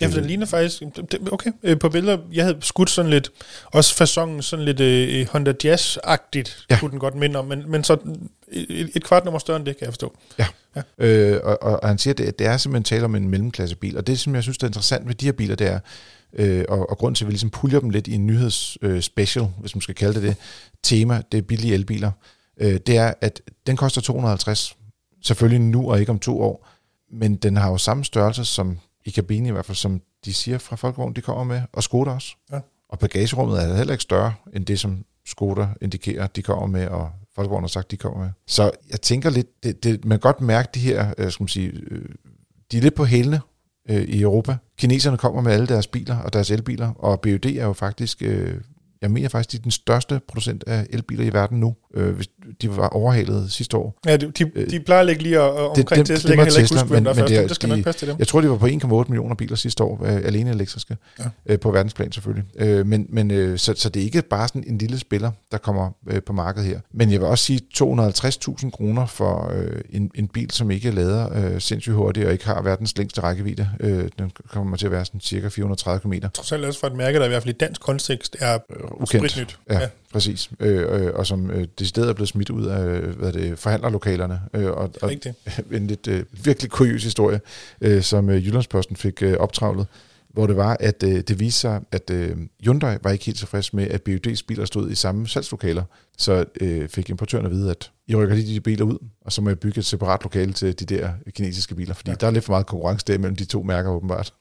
[0.00, 0.80] Ja, for den ligner faktisk...
[0.96, 3.30] det- Okay, øh, på billeder, jeg havde skudt sådan lidt...
[3.64, 6.74] Også fasongen sådan lidt øh, Honda Jazz-agtigt, ja.
[6.74, 6.80] Ja.
[6.80, 7.96] kunne den godt minde om, men, men så
[8.52, 10.16] et, et kvart nummer større end det, kan jeg forstå.
[10.98, 14.06] Øh, og, og, han siger, at det, det er simpelthen tale om en mellemklassebil, og
[14.06, 15.78] det, som jeg synes, der er interessant ved de her biler, det er,
[16.32, 19.50] øh, og, og grund til, at vi ligesom puljer dem lidt i en nyhedsspecial, øh,
[19.60, 20.36] hvis man skal kalde det det,
[20.82, 22.10] tema, det er billige elbiler,
[22.60, 24.76] øh, det er, at den koster 250,
[25.24, 26.68] selvfølgelig nu og ikke om to år,
[27.12, 30.58] men den har jo samme størrelse som i kabinen i hvert fald, som de siger
[30.58, 32.36] fra Folkevogn, de kommer med, og Skoda også.
[32.52, 32.60] Ja.
[32.88, 37.10] Og bagagerummet er heller ikke større end det, som Skoda indikerer, de kommer med, og
[37.34, 38.30] Folkevogn har sagt, de kommer med.
[38.46, 41.48] Så jeg tænker lidt, det, det, man kan godt mærke de her, øh, skal man
[41.48, 42.08] sige, øh,
[42.72, 43.40] de er lidt på hælene
[43.90, 44.56] øh, i Europa.
[44.78, 48.60] Kineserne kommer med alle deres biler og deres elbiler, og BYD er jo faktisk, øh,
[49.02, 51.74] jeg mener faktisk, de er den største producent af elbiler i verden nu.
[51.94, 52.28] Øh, hvis
[52.62, 53.98] de var overhalet sidste år.
[54.06, 56.36] Ja, de, de, de plejer at ligge lige og omkring det- Tesla, det jeg kan
[56.36, 57.98] må heller ikke Tesla, huske, hvem men- men det er- Det, skal de- nok passe
[57.98, 58.16] til dem.
[58.18, 61.24] Jeg tror, de var på 1,8 millioner biler sidste år, øh, alene elektriske, Ja.
[61.46, 62.44] øh, på verdensplan selvfølgelig.
[62.58, 65.58] Øh, men men øh, så, så det er ikke bare sådan en lille spiller, der
[65.58, 66.80] kommer øh, på markedet her.
[66.92, 71.52] Men jeg vil også sige 250.000 kroner for øh, en, en bil, som ikke lader
[71.54, 73.68] øh, sindssygt hurtigt og ikke har verdens længste rækkevidde.
[73.80, 76.26] Øh, den kommer til at være sådan cirka 430 km.
[76.34, 78.58] Trods alt også for et mærke, der i hvert fald i dansk kontekst er
[78.90, 79.30] Ukendt.
[79.30, 79.58] spritnyt.
[79.70, 79.88] Ja, ja.
[80.12, 80.50] præcis.
[80.60, 84.40] Øh, øh, og som øh, decideret er blevet smidt ud af øh, hvad det, forhandlerlokalerne.
[84.54, 85.36] Øh, og, og Rigtigt.
[85.72, 87.40] en lidt øh, virkelig kuriøs historie,
[87.80, 89.86] øh, som øh, Jyllandsposten fik øh, optravlet,
[90.28, 93.74] hvor det var, at øh, det viste sig, at øh, Hyundai var ikke helt tilfreds
[93.74, 95.82] med, at BYD's biler stod i samme salgslokaler.
[96.18, 99.42] Så øh, fik importøren at vide, at I rykker lige de biler ud, og så
[99.42, 102.16] må jeg bygge et separat lokale til de der kinesiske biler, fordi ja.
[102.20, 104.34] der er lidt for meget konkurrence der mellem de to mærker åbenbart.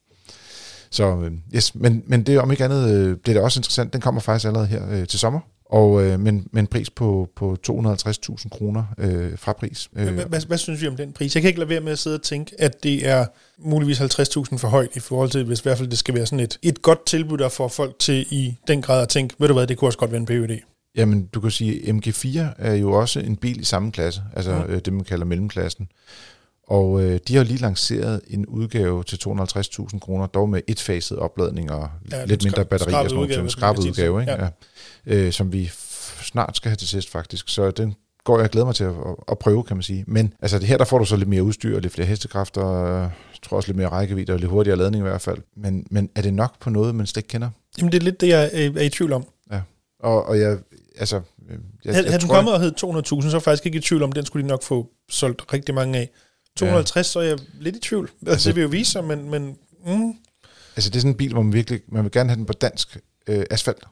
[0.90, 3.60] Så øh, yes, men, men det er om ikke andet, øh, det er da også
[3.60, 6.90] interessant, den kommer faktisk allerede her øh, til sommer, og øh, men, med en pris
[6.90, 9.90] på, på 250.000 kroner øh, fra pris.
[9.92, 11.36] Hvad, hvad, hvad synes vi om den pris?
[11.36, 13.26] Jeg kan ikke lade være med at sidde og tænke, at det er
[13.58, 16.40] muligvis 50.000 for højt i forhold til, hvis i hvert fald det skal være sådan
[16.40, 19.54] et, et godt tilbud, der får folk til i den grad at tænke, ved du
[19.54, 20.58] hvad, det kunne også godt være en PUD.
[20.96, 24.64] Jamen, du kan sige, MG4 er jo også en bil i samme klasse, altså ja.
[24.64, 25.90] øh, det, man kalder mellemklassen.
[26.68, 31.72] Og øh, de har lige lanceret en udgave til 250.000 kroner, dog med etfaset opladning
[31.72, 33.40] og Ja, ja, den lidt mindre batteri og sådan noget.
[33.40, 34.32] En skrabet udgave, ikke?
[34.34, 34.48] Ja.
[35.06, 35.72] Øh, som vi
[36.22, 37.50] snart skal have til test faktisk.
[37.50, 38.94] Så den går jeg glæder mig til at,
[39.32, 40.04] at prøve, kan man sige.
[40.08, 42.62] Men altså det her, der får du så lidt mere udstyr, og lidt flere hestekræfter,
[42.62, 43.12] og jeg
[43.44, 45.38] tror også lidt mere rækkevidde og lidt hurtigere ladning i hvert fald.
[45.58, 47.50] Men, men er det nok på noget, man slet ikke kender?
[47.78, 49.26] Jamen det er lidt det, jeg øh, er i tvivl om.
[50.00, 50.58] Og, og jeg,
[50.98, 51.16] altså...
[51.18, 52.82] øh, Jeg, Havde, havde den tror- kommet og hed 200.000,
[53.22, 55.76] så er jeg faktisk ikke i tvivl om, den skulle de nok få solgt rigtig
[55.76, 56.10] mange af.
[56.58, 57.04] 250, ja.
[57.12, 58.10] så er jeg lidt i tvivl.
[58.22, 60.14] Altså, Altså- det vil jo vise sig, men, men mm,
[60.76, 62.54] Altså det er sådan en bil, hvor man virkelig, man vil gerne have den på
[62.54, 63.84] dansk øh, asfalt.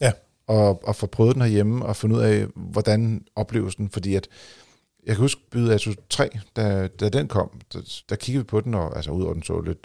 [0.00, 0.12] Ja.
[0.46, 4.28] Og, og få prøvet den herhjemme, og finde ud af, hvordan opleves den, fordi at,
[5.06, 8.60] jeg kan huske byde Atos 3, da, da den kom, der, der kiggede vi på
[8.60, 9.78] den, og altså udover den så lidt,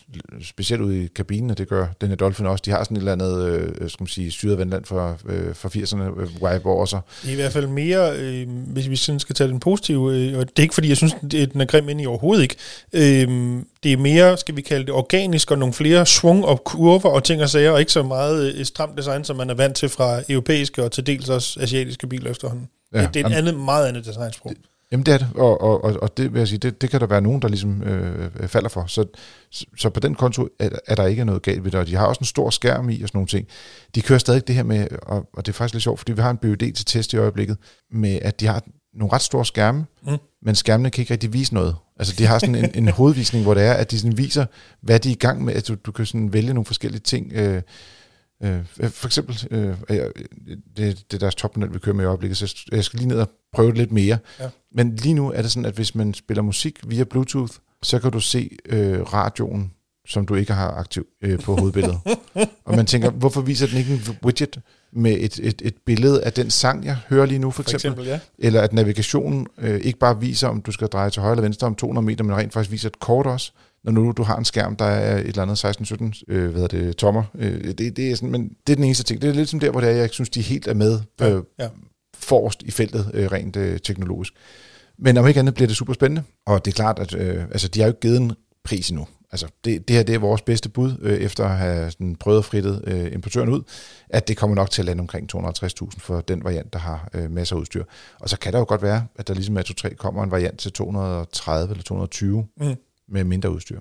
[0.47, 2.62] specielt ud i kabinen, og det gør den her Dolphin også.
[2.65, 5.69] De har sådan et eller andet, øh, skal man sige, syret vandland fra, øh, fra
[5.69, 6.99] 80'erne, øh, wipe over sig.
[7.32, 10.60] i hvert fald mere, øh, hvis vi sådan skal tage den positive, øh, og det
[10.60, 12.56] er ikke fordi, jeg synes, det, den er grim ind i overhovedet ikke.
[12.93, 17.10] Øh, det er mere, skal vi kalde det, organisk, og nogle flere svung og kurver
[17.10, 19.75] og ting og sager, og ikke så meget øh, stramt design, som man er vant
[19.75, 22.67] til fra europæiske og til dels også asiatiske biler efterhånden.
[22.93, 24.53] Ja, det, det er et andet, meget andet designsprog.
[24.91, 27.00] Jamen det er det, og, og, og, og det vil jeg sige, det, det kan
[27.00, 28.86] der være nogen, der ligesom øh, øh, falder for.
[28.88, 29.06] Så,
[29.78, 32.06] så, på den konto er, er der ikke noget galt ved det, og de har
[32.06, 33.47] også en stor skærm i og sådan nogle ting.
[33.95, 36.21] De kører stadig det her med, og, og det er faktisk lidt sjovt, fordi vi
[36.21, 37.58] har en BUD til test i øjeblikket,
[37.91, 40.17] med at de har nogle ret store skærme, mm.
[40.41, 41.76] men skærmene kan ikke rigtig vise noget.
[42.00, 44.45] Altså de har sådan en, en hovedvisning, hvor det er, at de sådan viser,
[44.82, 45.54] hvad de er i gang med.
[45.54, 47.32] Altså du, du kan sådan vælge nogle forskellige ting.
[47.34, 47.62] Øh,
[48.43, 49.97] øh, for eksempel, øh, øh,
[50.78, 53.19] det, det er deres topmodel, vi kører med i øjeblikket, så jeg skal lige ned
[53.19, 54.17] og prøve det lidt mere.
[54.39, 54.50] Ja.
[54.71, 58.12] Men lige nu er det sådan, at hvis man spiller musik via Bluetooth, så kan
[58.12, 59.71] du se øh, radioen,
[60.08, 62.00] som du ikke har aktiv øh, på hovedbilledet.
[62.65, 66.34] og man tænker, hvorfor viser den ikke en widget med et, et, et billede af
[66.34, 67.88] den sang, jeg hører lige nu, for For eksempel?
[67.88, 68.47] eksempel, ja.
[68.47, 71.67] Eller at navigationen øh, ikke bare viser, om du skal dreje til højre eller venstre
[71.67, 73.52] om 200 meter, men rent faktisk viser et kort også,
[73.93, 76.67] når nu du har en skærm, der er et eller andet 16-17 øh, hvad hedder
[76.67, 77.23] det, tommer.
[77.36, 79.21] Øh, det, det, er sådan, men det er den eneste ting.
[79.21, 81.28] Det er lidt som der, hvor det er, jeg synes, de helt er med øh,
[81.28, 81.69] Ja, ja.
[82.17, 84.34] forrest i feltet, øh, rent øh, teknologisk.
[85.00, 86.23] Men om ikke andet bliver det super spændende.
[86.45, 88.32] Og det er klart, at øh, altså, de har jo ikke givet en
[88.63, 89.08] pris endnu.
[89.32, 92.38] altså det, det her det er vores bedste bud, øh, efter at have sådan, prøvet
[92.38, 93.62] at frittet øh, importøren ud,
[94.10, 97.32] at det kommer nok til at lande omkring 250.000 for den variant, der har øh,
[97.32, 97.84] masser af udstyr.
[98.19, 100.60] Og så kan der jo godt være, at der ligesom med 3 kommer en variant
[100.60, 102.76] til 230 eller 220 mm.
[103.10, 103.80] Med mindre udstyr.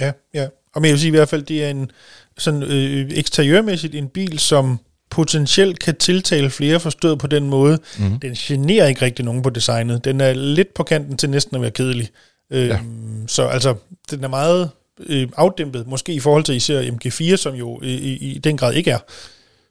[0.00, 0.48] Ja, ja.
[0.74, 1.90] Og men jeg vil sige i hvert fald, det er en
[2.38, 4.78] sådan øh, eksteriørmæssigt en bil, som
[5.10, 7.78] potentielt kan tiltale flere forstået på den måde.
[7.98, 8.20] Mm.
[8.20, 10.04] Den generer ikke rigtig nogen på designet.
[10.04, 12.08] Den er lidt på kanten til næsten at være kedelig.
[12.52, 12.80] Øh, ja.
[13.26, 13.74] Så altså,
[14.10, 14.70] den er meget
[15.06, 18.74] øh, afdæmpet, måske i forhold til især MG4, som jo i, i, i den grad
[18.74, 18.98] ikke er.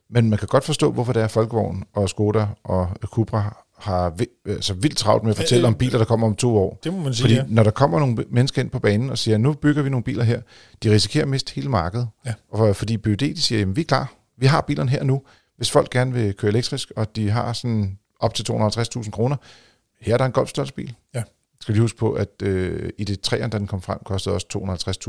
[0.10, 4.74] Men man kan godt forstå, hvorfor det er Folkevogn og Skoda og Cupra har altså
[4.74, 6.80] vildt travlt med at fortælle om biler, der kommer om to år.
[6.84, 7.44] Det må man sige, Fordi ja.
[7.48, 10.24] når der kommer nogle mennesker ind på banen og siger, nu bygger vi nogle biler
[10.24, 10.42] her,
[10.84, 12.08] de risikerer at miste hele markedet.
[12.26, 12.34] Ja.
[12.50, 15.22] Og fordi BUD, de siger, jamen vi er klar, vi har bilerne her nu.
[15.58, 19.36] Hvis folk gerne vil køre elektrisk, og de har sådan op til 250.000 kroner,
[20.02, 20.96] her er der en golfstørrelsesbil.
[21.16, 21.24] Ja.
[21.62, 24.48] Skal lige huske på, at øh, i det 3'eren, da den kom frem, kostede også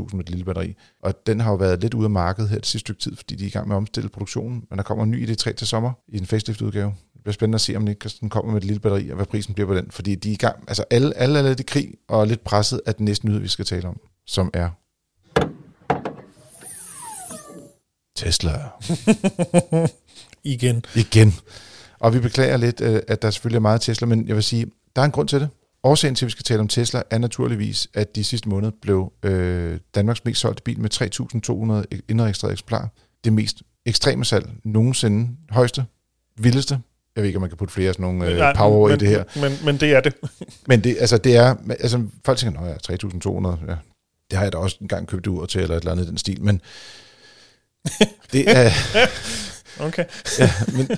[0.01, 0.75] 250.000 med et lille batteri.
[1.03, 3.35] Og den har jo været lidt ude af markedet her det sidste stykke tid, fordi
[3.35, 4.63] de er i gang med at omstille produktionen.
[4.69, 6.93] Men der kommer en ny ID3 til sommer i en facelift-udgave.
[7.19, 7.85] Det bliver spændende at se, om
[8.21, 9.91] den kommer med et lille batteri, og hvad prisen bliver på den.
[9.91, 12.43] Fordi de er i gang, altså alle, alle er lidt i krig, og er lidt
[12.43, 14.69] presset af den næste nyhed, vi skal tale om, som er
[18.15, 18.59] Tesla.
[20.53, 20.85] Igen.
[20.95, 21.33] Igen.
[21.99, 24.65] Og vi beklager lidt, øh, at der selvfølgelig er meget Tesla, men jeg vil sige,
[24.95, 25.49] der er en grund til det.
[25.83, 29.11] Årsagen til, at vi skal tale om Tesla, er naturligvis, at de sidste måned blev
[29.23, 30.93] øh, Danmarks mest solgte bil med
[31.93, 32.87] 3.200 indregistrerede eksemplarer.
[33.23, 35.29] Det mest ekstreme salg nogensinde.
[35.49, 35.85] Højeste,
[36.37, 36.79] vildeste.
[37.19, 38.99] Jeg ved ikke, om man kan putte flere sådan nogle øh, Nej, power men, i
[38.99, 39.23] det her.
[39.35, 40.13] Men, men det er det.
[40.69, 43.75] men det, altså, det er, altså, folk tænker, at ja, 3.200, ja,
[44.31, 46.17] det har jeg da også engang købt ud til, eller et eller andet i den
[46.17, 46.61] stil, men
[48.33, 48.71] det er...
[49.79, 50.05] okay.
[50.39, 50.89] ja, men,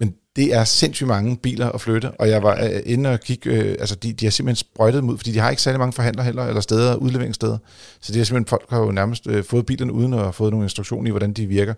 [0.00, 3.50] men det er sindssygt mange biler at flytte, og jeg var øh, inde og kigge,
[3.50, 5.92] øh, altså de, de har simpelthen sprøjtet dem ud, fordi de har ikke særlig mange
[5.92, 7.58] forhandlere heller, eller steder, udleveringssteder.
[8.00, 10.50] Så det er simpelthen, folk har jo nærmest øh, fået bilerne uden at have fået
[10.50, 11.74] nogle instruktioner i, hvordan de virker.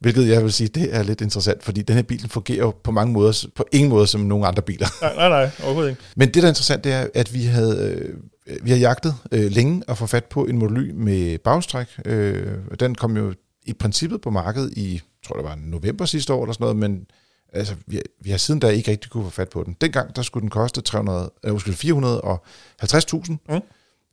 [0.00, 2.90] Hvilket jeg vil sige, det er lidt interessant, fordi den her bil fungerer jo på
[2.90, 4.86] mange måder, på ingen måde som nogle andre biler.
[5.00, 6.02] Nej, nej, nej overhovedet ikke.
[6.16, 8.04] Men det, der er interessant, det er, at vi havde,
[8.46, 11.86] øh, vi har jagtet øh, længe at få fat på en Model Y med bagstræk.
[12.04, 13.34] Øh, den kom jo
[13.66, 17.06] i princippet på markedet i, tror det var november sidste år eller sådan noget, men
[17.52, 19.76] altså, vi, vi har siden da ikke rigtig kunne få fat på den.
[19.80, 22.40] Dengang, der skulle den koste 300, eller,
[22.84, 23.36] 450.000.
[23.48, 23.60] Mm.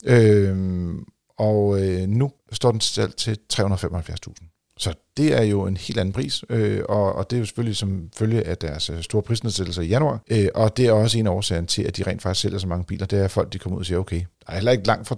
[0.05, 1.05] Øhm,
[1.37, 4.50] og øh, nu står den selv til 375.000.
[4.81, 7.77] Så det er jo en helt anden pris, øh, og, og det er jo selvfølgelig
[7.77, 11.27] som følge af deres øh, store prisnedsættelser i januar, øh, og det er også en
[11.27, 13.53] af årsagen til, at de rent faktisk sælger så mange biler, det er, at folk
[13.53, 15.15] de kommer ud og siger, okay, der er heller ikke langt fra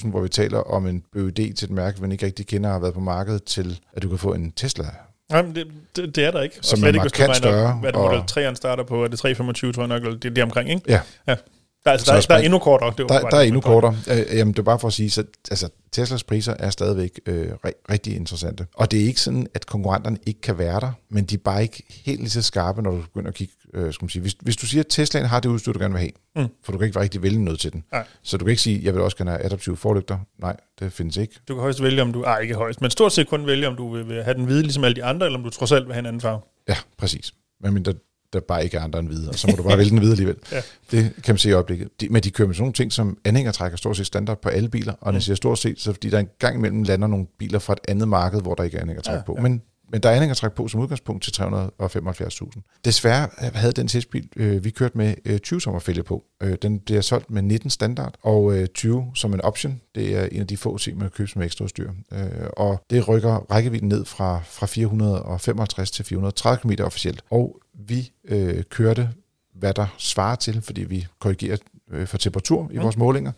[0.00, 2.74] 250.000, hvor vi taler om en BUD til et mærke, man ikke rigtig kender og
[2.74, 4.84] har været på markedet, til at du kan få en Tesla
[5.30, 6.58] Nej, det, det, det er der ikke.
[6.62, 7.72] Som er markant større.
[7.72, 10.38] Hvad det Model 3'eren starter på, er det 325, tror jeg nok, eller det, det
[10.38, 10.82] er omkring, ikke?
[10.88, 11.00] Ja.
[11.28, 11.36] ja.
[11.84, 12.94] Der, altså, der, der, der er endnu kortere.
[12.98, 13.96] Det der, der er endnu kortere.
[14.10, 17.48] Øh, jamen, det er bare for at sige, så altså, Teslas priser er stadigvæk øh,
[17.64, 18.66] rigtig interessante.
[18.74, 21.62] Og det er ikke sådan, at konkurrenterne ikke kan være der, men de er bare
[21.62, 23.54] ikke helt lige så skarpe, når du begynder at kigge.
[23.74, 24.22] Øh, skal man sige.
[24.22, 26.54] Hvis, hvis du siger, at Teslaen har det udstyr, du gerne vil have, mm.
[26.64, 27.84] for du kan ikke rigtig vælge noget til den.
[27.92, 28.04] Nej.
[28.22, 30.18] Så du kan ikke sige, at jeg vil også gerne have adaptive forlygter.
[30.40, 31.34] Nej, det findes ikke.
[31.48, 32.22] Du kan højst vælge, om du...
[32.22, 34.62] Ej, ikke højst, men stort set kun vælge, om du vil, vil have den hvide
[34.62, 36.40] ligesom alle de andre, eller om du trods alt vil have en anden farve.
[36.68, 37.32] Ja, præcis.
[37.60, 37.92] Men der,
[38.32, 40.12] der bare ikke er andre end hvide, og så må du bare vælge den hvide
[40.12, 40.36] alligevel.
[40.52, 40.60] ja.
[40.90, 41.88] Det kan man se i øjeblikket.
[42.00, 44.68] De, men de kører med sådan nogle ting, som anhængertrækker stort set standard på alle
[44.68, 45.14] biler, og mm.
[45.14, 47.80] det siger stort set, så fordi der en gang imellem lander nogle biler fra et
[47.88, 49.34] andet marked, hvor der ikke er anhængertræk ja, på.
[49.36, 49.42] Ja.
[49.42, 52.80] Men men der er anhængertræk på som udgangspunkt til 375.000.
[52.84, 56.24] Desværre havde den testbil, øh, vi kørte med øh, 20 sommerfælge på.
[56.42, 59.80] Øh, den bliver solgt med 19 standard, og øh, 20 som en option.
[59.94, 61.90] Det er en af de få ting, man kan købe som ekstra udstyr.
[62.12, 62.20] Øh,
[62.56, 67.22] og det rykker rækkevidden ned fra, fra 455 til 430 km officielt.
[67.30, 69.08] Og vi øh, kørte,
[69.54, 71.56] hvad der svarer til, fordi vi korrigerer
[71.90, 72.82] øh, for temperatur i mm.
[72.82, 73.32] vores målinger,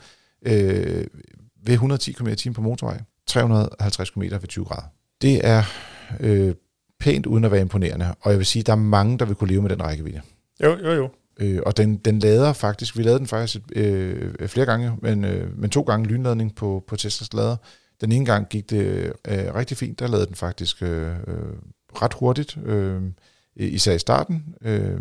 [0.47, 1.07] øh,
[1.67, 4.87] ved 110 km i på motorvej, 350 km ved 20 grader.
[5.23, 5.63] Det er
[6.21, 6.55] øh,
[7.01, 9.51] pænt uden at være imponerende, og jeg vil sige, der er mange, der vil kunne
[9.51, 10.21] leve med den rækkevidde.
[10.63, 11.09] Jo, jo, jo.
[11.41, 15.59] Øh, og den, den lader faktisk, vi lavede den faktisk øh, flere gange, men, øh,
[15.59, 17.57] men to gange lynladning på, på Teslas lader.
[18.01, 21.37] Den ene gang gik det øh, rigtig fint, der lavede den faktisk øh, øh
[22.03, 23.03] ret hurtigt, øh,
[23.57, 24.55] især i starten.
[24.63, 25.01] Øh,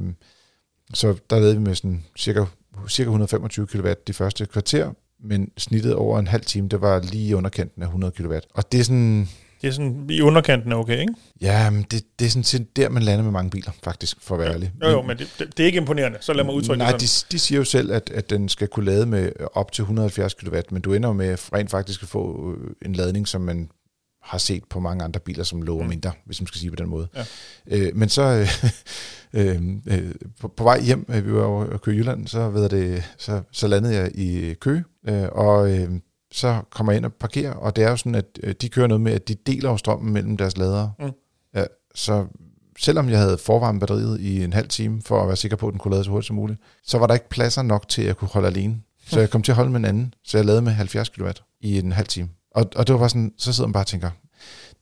[0.94, 2.46] så der lavede vi med sådan cirka,
[2.90, 7.36] cirka 125 kW de første kvarter, men snittet over en halv time, det var lige
[7.36, 8.34] underkanten af 100 kW.
[8.54, 9.30] Og det er sådan,
[9.64, 11.14] det er sådan i underkanten er okay, ikke?
[11.42, 14.42] Ja, men det, det er sådan der, man lander med mange biler, faktisk, for at
[14.42, 14.72] være ærlig.
[14.84, 17.28] Jo, jo, men det, det, er ikke imponerende, så lad mig udtrykke Nej, det sådan.
[17.32, 20.34] de, de siger jo selv, at, at den skal kunne lade med op til 170
[20.34, 23.70] kW, men du ender med rent faktisk at få øh, en ladning, som man
[24.24, 25.90] har set på mange andre biler, som lover mm.
[25.90, 27.08] mindre, hvis man skal sige på den måde.
[27.16, 27.26] Ja.
[27.68, 28.22] Øh, men så
[29.34, 32.70] øh, øh, på, på vej hjem, øh, vi var over at køre Jylland, så, ved
[32.70, 35.90] det, så, så landede jeg i Køge, øh, og øh,
[36.34, 38.88] så kommer jeg ind og parkerer, og det er jo sådan, at øh, de kører
[38.88, 40.92] noget med, at de deler jo strømmen mellem deres ladere.
[41.00, 41.12] Mm.
[41.56, 41.64] Ja,
[41.96, 42.26] så
[42.80, 45.72] selvom jeg havde forvarmet batteriet i en halv time, for at være sikker på, at
[45.72, 48.08] den kunne lade så hurtigt som muligt, så var der ikke pladser nok til, at
[48.08, 48.82] jeg kunne holde alene.
[49.08, 51.30] Så jeg kom til at holde med en anden, så jeg lavede med 70 kW
[51.62, 52.30] i en halv time.
[52.52, 54.10] Og, og det var bare sådan, så sidder man bare og tænker,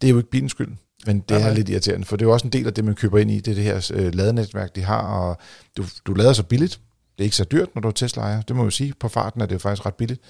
[0.01, 2.27] det er jo ikke bilens skyld, men det Nej, er lidt irriterende, for det er
[2.27, 4.15] jo også en del af det, man køber ind i, det er det her øh,
[4.15, 5.37] ladenetværk, de har, og
[5.77, 6.79] du, du lader så billigt.
[7.17, 8.93] Det er ikke så dyrt, når du er Tesla-ejer, det må jeg jo sige.
[8.99, 10.21] På farten er det jo faktisk ret billigt.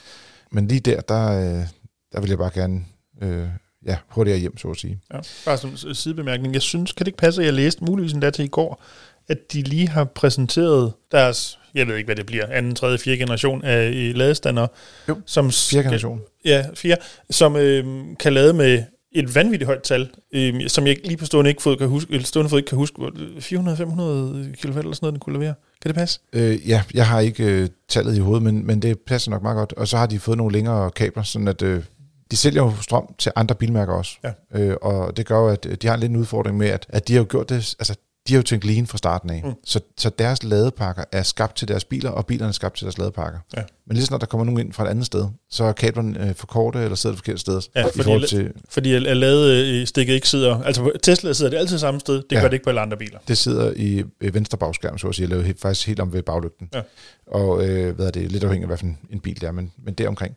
[0.51, 1.65] Men lige der, der, øh,
[2.13, 2.85] der vil jeg bare gerne
[3.21, 3.47] øh,
[3.85, 4.99] ja, hurtigere hjem, så at sige.
[5.13, 6.53] Ja, bare som sidebemærkning.
[6.53, 8.83] Jeg synes, kan det ikke passe, at jeg læste muligvis endda til i går,
[9.27, 13.17] at de lige har præsenteret deres, jeg ved ikke, hvad det bliver, anden, tredje, fjerde
[13.17, 14.67] generation af øh, ladestander.
[15.09, 16.21] Jo, som Fjerde generation.
[16.45, 16.95] Ja, fire,
[17.29, 21.49] som øh, kan lade med et vanvittigt højt tal, øh, som jeg lige på stående,
[21.49, 25.13] ikke fod kan huske, stående fod ikke kan huske, hvor- 400-500 kW eller sådan noget,
[25.13, 25.53] den kunne levere.
[25.81, 26.19] Kan det passe?
[26.33, 29.55] Øh, ja, jeg har ikke øh, tallet i hovedet, men, men det passer nok meget
[29.55, 29.73] godt.
[29.73, 31.83] Og så har de fået nogle længere kabler, sådan at øh,
[32.31, 34.17] de sælger jo strøm til andre bilmærker også.
[34.23, 34.31] Ja.
[34.59, 36.85] Øh, og det gør jo, at øh, de har en lidt en udfordring med, at,
[36.89, 37.95] at de har jo gjort det, altså
[38.27, 39.41] de har jo tænkt lean fra starten af.
[39.45, 39.53] Mm.
[39.65, 42.97] Så, så deres ladepakker er skabt til deres biler, og bilerne er skabt til deres
[42.97, 43.39] ladepakker.
[43.57, 43.63] Ja.
[43.87, 46.35] Men lige snart der kommer nogen ind fra et andet sted, så er kablerne øh,
[46.35, 47.61] for korte, eller sidder det forkert sted.
[47.75, 51.77] Ja, i fordi til, Fordi at ladestikket ikke sidder, altså på Tesla sidder det altid
[51.77, 52.35] samme sted, det Ja.
[52.41, 53.19] gør det ikke på alle andre biler.
[53.27, 56.69] det sidder i øh, venstre bagskærm, så at sige, eller faktisk helt om ved baglygten.
[56.73, 56.81] Ja.
[57.27, 59.93] Og øh, hvad er det, lidt afhængig af, for en, bil det er, men, men
[59.93, 60.35] det er omkring.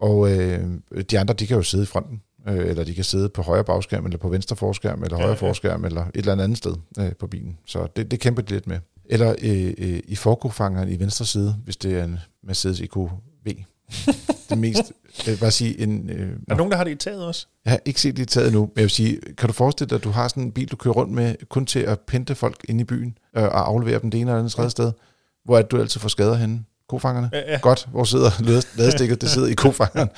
[0.00, 0.60] Og øh,
[1.10, 3.64] de andre, de kan jo sidde i fronten, øh, eller de kan sidde på højre
[3.64, 5.48] bagskærm, eller på venstre forskærm, eller Ja, højre ja.
[5.48, 7.58] forskærm, eller et eller andet andet sted øh, på bilen.
[7.66, 8.78] Så det, det kæmper de lidt med.
[9.10, 13.08] Eller øh, øh, i forkofangeren i venstre side, hvis det er en Mercedes EQV.
[14.50, 14.82] det mest,
[15.26, 17.46] jeg vil bare sige, en, øh, Er der nogen, der har det i taget også?
[17.64, 19.88] jeg har ikke set det i taget nu, men jeg vil sige, kan du forestille
[19.90, 22.34] dig, at du har sådan en bil, du kører rundt med, kun til at pente
[22.34, 24.92] folk ind i byen, øh, og aflevere dem det ene eller andet tredje sted,
[25.44, 26.64] hvor at du altid får skader henne?
[26.88, 27.30] Kofangerne?
[27.32, 27.58] Ja, ja.
[27.62, 29.20] Godt, hvor sidder lade- ladestikket?
[29.20, 30.08] Det sidder i kofangeren.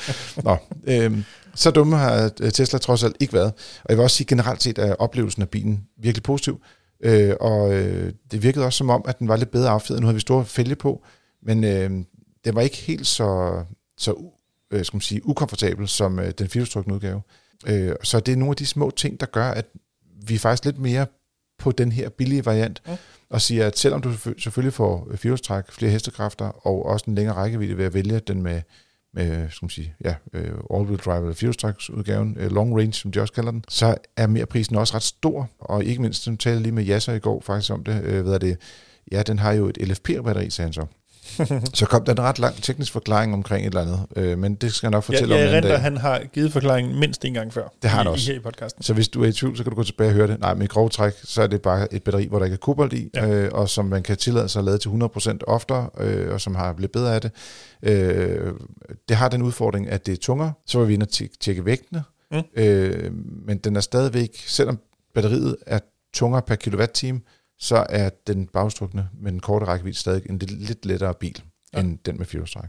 [0.44, 3.52] Nå, øhm, så dumme har øh, Tesla trods alt ikke været.
[3.84, 6.60] Og jeg vil også sige, generelt set er oplevelsen af bilen virkelig positiv.
[7.04, 10.00] Øh, og øh, det virkede også som om, at den var lidt bedre affedet.
[10.00, 11.02] Nu havde vi store fælge på,
[11.42, 11.90] men øh,
[12.44, 13.62] den var ikke helt så,
[13.98, 14.14] så
[14.70, 17.22] øh, skal man sige, ukomfortabel som øh, den firehjulstrukne udgave.
[17.66, 19.66] Øh, så det er nogle af de små ting, der gør, at
[20.26, 21.06] vi er faktisk lidt mere
[21.58, 22.92] på den her billige variant, Mm
[23.30, 27.76] og siger, at selvom du selvfølgelig får firehjulstræk, flere hestekræfter, og også en længere rækkevidde
[27.76, 28.62] ved at vælge den med,
[29.14, 33.20] med skal man sige, ja, øh, all-wheel drive eller firehjulstræksudgaven, øh, long range, som de
[33.20, 36.72] også kalder den, så er merprisen også ret stor, og ikke mindst, som talte lige
[36.72, 38.58] med Jasser i går faktisk om det, ved hvad er det,
[39.12, 40.86] ja, den har jo et LFP-batteri, sagde han så.
[41.74, 44.72] så kom der en ret lang teknisk forklaring omkring et eller andet, øh, men det
[44.72, 45.80] skal jeg nok fortælle jeg om en dag.
[45.80, 47.68] han har givet forklaringen mindst en gang før.
[47.82, 48.30] Det har han i, også.
[48.30, 48.82] I, her i podcasten.
[48.82, 50.40] Så hvis du er i tvivl, så kan du gå tilbage og høre det.
[50.40, 52.92] Nej, med grov træk, så er det bare et batteri, hvor der ikke er kobolt
[52.92, 53.26] i, Ja.
[53.26, 53.34] ja.
[53.34, 56.54] øh, og som man kan tillade sig at lade til 100% oftere, øh, og som
[56.54, 57.30] har lidt bedre af det.
[57.82, 58.52] Øh,
[59.08, 60.52] det har den udfordring, at det er tungere.
[60.66, 62.42] Så var vi inde og tjek- tjekke vægtene, Mm.
[62.56, 63.10] øh,
[63.46, 64.78] men den er stadigvæk, selvom
[65.14, 65.78] batteriet er
[66.14, 67.20] tungere per kilowatt-time,
[67.60, 71.42] så er den bagstrukne med den korte rækkevidde stadig en lidt, lettere bil,
[71.72, 71.80] ja.
[71.80, 72.68] end den med firehjulstræk.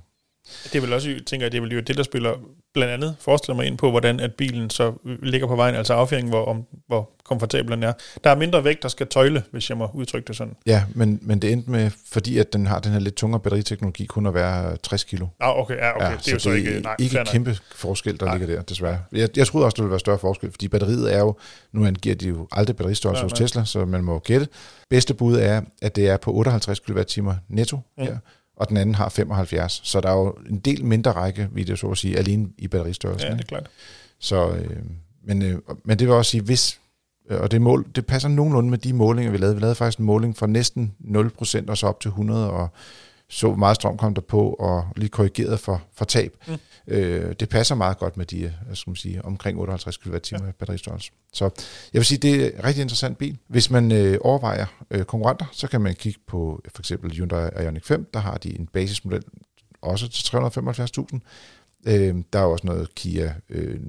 [0.63, 2.37] Det er vel også, tænker jeg, det er vel jo det, der spiller
[2.73, 6.29] blandt andet, forestiller mig ind på, hvordan at bilen så ligger på vejen, altså affjeringen,
[6.29, 7.93] hvor, om, hvor komfortabel den er.
[8.23, 10.55] Der er mindre vægt, der skal tøjle, hvis jeg må udtrykke det sådan.
[10.65, 14.05] Ja, men, men det endte med, fordi at den har den her lidt tungere batteriteknologi,
[14.05, 15.27] kun at være 60 kilo.
[15.39, 16.05] Ah, okay, ja, okay.
[16.05, 16.79] Ja, det er jo så, ikke...
[16.79, 18.37] Nej, ikke en kæmpe forskel, der Nej.
[18.37, 18.99] ligger der, desværre.
[19.11, 21.35] Jeg, jeg troede også, der ville være større forskel, fordi batteriet er jo,
[21.71, 23.33] nu angiver de jo aldrig batteristørrelse hos.
[23.33, 24.47] Tesla, så man må gætte.
[24.89, 28.03] Bedste bud er, at det er på 58 kWh netto Mm.
[28.03, 28.17] her,
[28.55, 29.81] og den anden har 75.
[29.83, 32.67] Så der er jo en del mindre række, vil jeg så at sige, alene i
[32.67, 33.29] batteristørrelsen.
[33.29, 33.69] Ja, det er klart.
[34.19, 34.77] Så, øh,
[35.23, 36.79] men, øh, men det vil også sige, hvis,
[37.29, 39.55] øh, og det, mål, det passer nogenlunde med de målinger, vi lavede.
[39.55, 42.69] Vi lavede faktisk en måling fra næsten 0% og så op til 100, og
[43.29, 46.35] så meget strøm kom der på, og lige korrigeret for, for tab.
[46.47, 46.57] Mm.
[46.87, 50.37] Øh, det passer meget godt med de, øh, skal man sige, omkring 58 kWh ja.
[50.59, 51.11] batteristørrelse.
[51.33, 51.43] Så
[51.93, 53.37] jeg vil sige, det er en rigtig interessant bil.
[53.47, 57.83] Hvis man øh, overvejer øh, konkurrenter, så kan man kigge på for eksempel Hyundai Ioniq
[57.85, 59.23] 5, der har de en basismodel
[59.81, 61.19] også til 375.000.
[61.85, 63.79] Øh, der er også noget Kia, øh,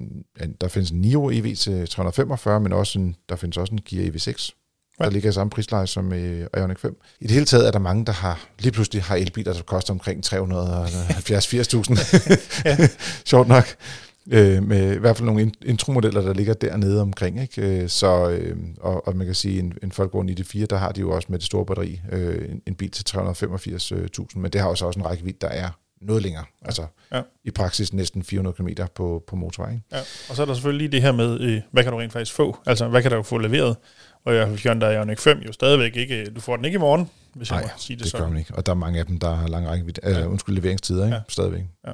[0.61, 4.09] der findes en Niro EV til 345, men også en, der findes også en Kia
[4.09, 4.62] EV6,
[4.99, 7.01] der ligger i samme prisleje som øh, Ioniq 5.
[7.19, 9.93] I det hele taget er der mange, der har lige pludselig har elbiler, der koster
[9.93, 10.35] omkring 370-80.000.
[12.65, 12.77] Ja.
[13.25, 13.65] Sjovt nok.
[14.31, 17.41] Øh, med i hvert fald nogle in- intromodeller, der ligger dernede omkring.
[17.41, 17.61] Ikke?
[17.81, 21.01] Øh, Så, øh, og, og man kan sige, en, en Volkswagen ID4, der har de
[21.01, 24.69] jo også med det store batteri øh, en, en bil til 385.000, men det har
[24.69, 25.69] jo så også en rækkevidde, der er
[26.01, 26.43] noget længere.
[26.61, 26.65] Ja.
[26.65, 27.21] Altså Ja.
[27.43, 29.71] i praksis næsten 400 km på, på motorvej.
[29.71, 29.83] Ikke?
[29.91, 29.99] Ja.
[30.29, 32.33] Og så er der selvfølgelig lige det her med, øh, hvad kan du rent faktisk
[32.35, 32.57] få?
[32.65, 33.75] Altså, hvad kan du få leveret?
[34.25, 37.49] Og jeg Hyundai Ioniq 5 jo stadigvæk ikke, du får den ikke i morgen, hvis
[37.49, 38.31] jeg Nej, må sige det, Det gør sådan.
[38.33, 38.55] man ikke.
[38.55, 40.21] Og der er mange af dem, der har lang rækkevidde, Ja.
[40.23, 41.15] øh, undskyld, leveringstider, ikke?
[41.15, 41.19] Ja.
[41.19, 41.21] Ja.
[41.29, 41.63] stadigvæk.
[41.87, 41.93] Ja.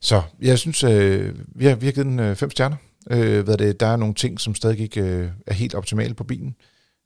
[0.00, 2.76] Så jeg synes, øh, vi, har, vi har givet den øh, fem stjerner.
[3.10, 6.24] Øh, hvad det, der er nogle ting, som stadig ikke øh, er helt optimale på
[6.24, 6.54] bilen.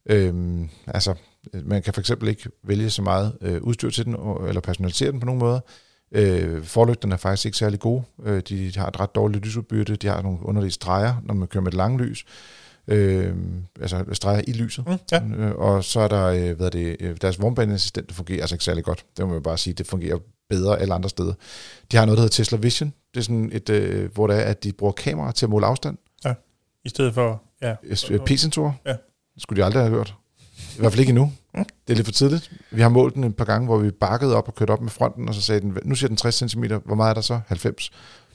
[0.09, 0.33] Øh,
[0.87, 1.13] altså,
[1.53, 4.13] man kan for eksempel ikke vælge så meget øh, udstyr til den,
[4.47, 5.59] eller personalisere den på nogen måder.
[6.11, 8.03] Øh, forlygterne er faktisk ikke særlig gode.
[8.25, 9.95] Øh, de har et ret dårligt lysudbytte.
[9.95, 12.25] De har nogle underlige streger, når man kører med et langt lys.
[12.87, 13.35] Øh,
[13.81, 14.87] altså streger i lyset.
[14.87, 15.23] Mm, ja.
[15.23, 18.55] øh, og så er der, øh, hvad er det, øh, deres vognbaneassistent, der fungerer altså
[18.55, 19.05] ikke særlig godt.
[19.17, 20.17] Det må man bare sige, det fungerer
[20.49, 21.33] bedre alle andre steder.
[21.91, 22.93] De har noget, der hedder Tesla Vision.
[23.13, 25.65] Det er sådan et, øh, hvor det er, at de bruger kamera til at måle
[25.65, 25.97] afstand.
[26.25, 26.33] Ja,
[26.85, 27.43] i stedet for...
[27.61, 27.75] Ja.
[28.25, 28.71] P-sensorer.
[28.85, 28.91] Ja.
[29.33, 30.15] Det skulle de aldrig have hørt.
[30.75, 31.31] I hvert fald ikke endnu.
[31.53, 31.65] Mm.
[31.87, 32.51] Det er lidt for tidligt.
[32.71, 34.89] Vi har målt den et par gange, hvor vi bakkede op og kørte op med
[34.89, 37.39] fronten, og så sagde den, nu siger den 60 cm, hvor meget er der så?
[37.47, 37.91] 90.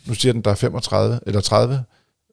[0.07, 1.85] Nu siger den, der er 35 eller 30.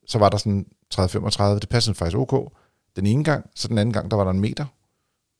[0.09, 1.59] Så var der sådan 30-35.
[1.59, 2.53] Det passede faktisk ok.
[2.95, 4.65] Den ene gang, så den anden gang, der var der en meter.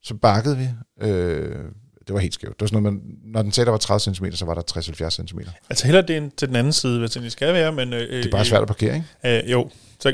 [0.03, 0.67] Så bakkede vi.
[1.01, 1.65] Øh,
[2.07, 2.53] det var helt skævt.
[2.53, 4.61] Det var sådan noget, man, når den sagde, der var 30 cm, så var der
[5.07, 5.39] 60-70 cm.
[5.70, 7.93] Altså heller det til den anden side, hvis det skal være, men...
[7.93, 9.43] Øh, det er bare svært at parkere, ikke?
[9.45, 10.13] Øh, jo, så,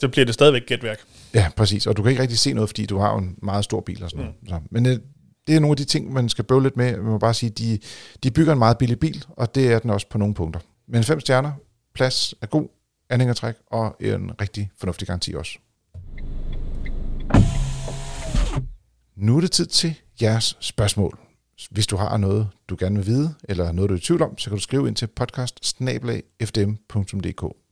[0.00, 0.98] så bliver det stadigvæk gætværk.
[1.34, 1.86] Ja, præcis.
[1.86, 4.04] Og du kan ikke rigtig se noget, fordi du har jo en meget stor bil
[4.04, 4.32] og sådan mm.
[4.48, 4.62] noget.
[4.62, 4.98] Så, men øh,
[5.46, 6.96] det er nogle af de ting, man skal bøve lidt med.
[6.96, 7.78] Man må bare sige, de,
[8.22, 10.60] de bygger en meget billig bil, og det er den også på nogle punkter.
[10.88, 11.52] Men fem stjerner,
[11.94, 12.68] plads er god,
[13.10, 15.58] anhængertræk og en rigtig fornuftig garanti også.
[19.16, 21.18] Nu er det tid til jeres spørgsmål.
[21.70, 24.38] Hvis du har noget, du gerne vil vide, eller noget, du er i tvivl om,
[24.38, 25.78] så kan du skrive ind til podcast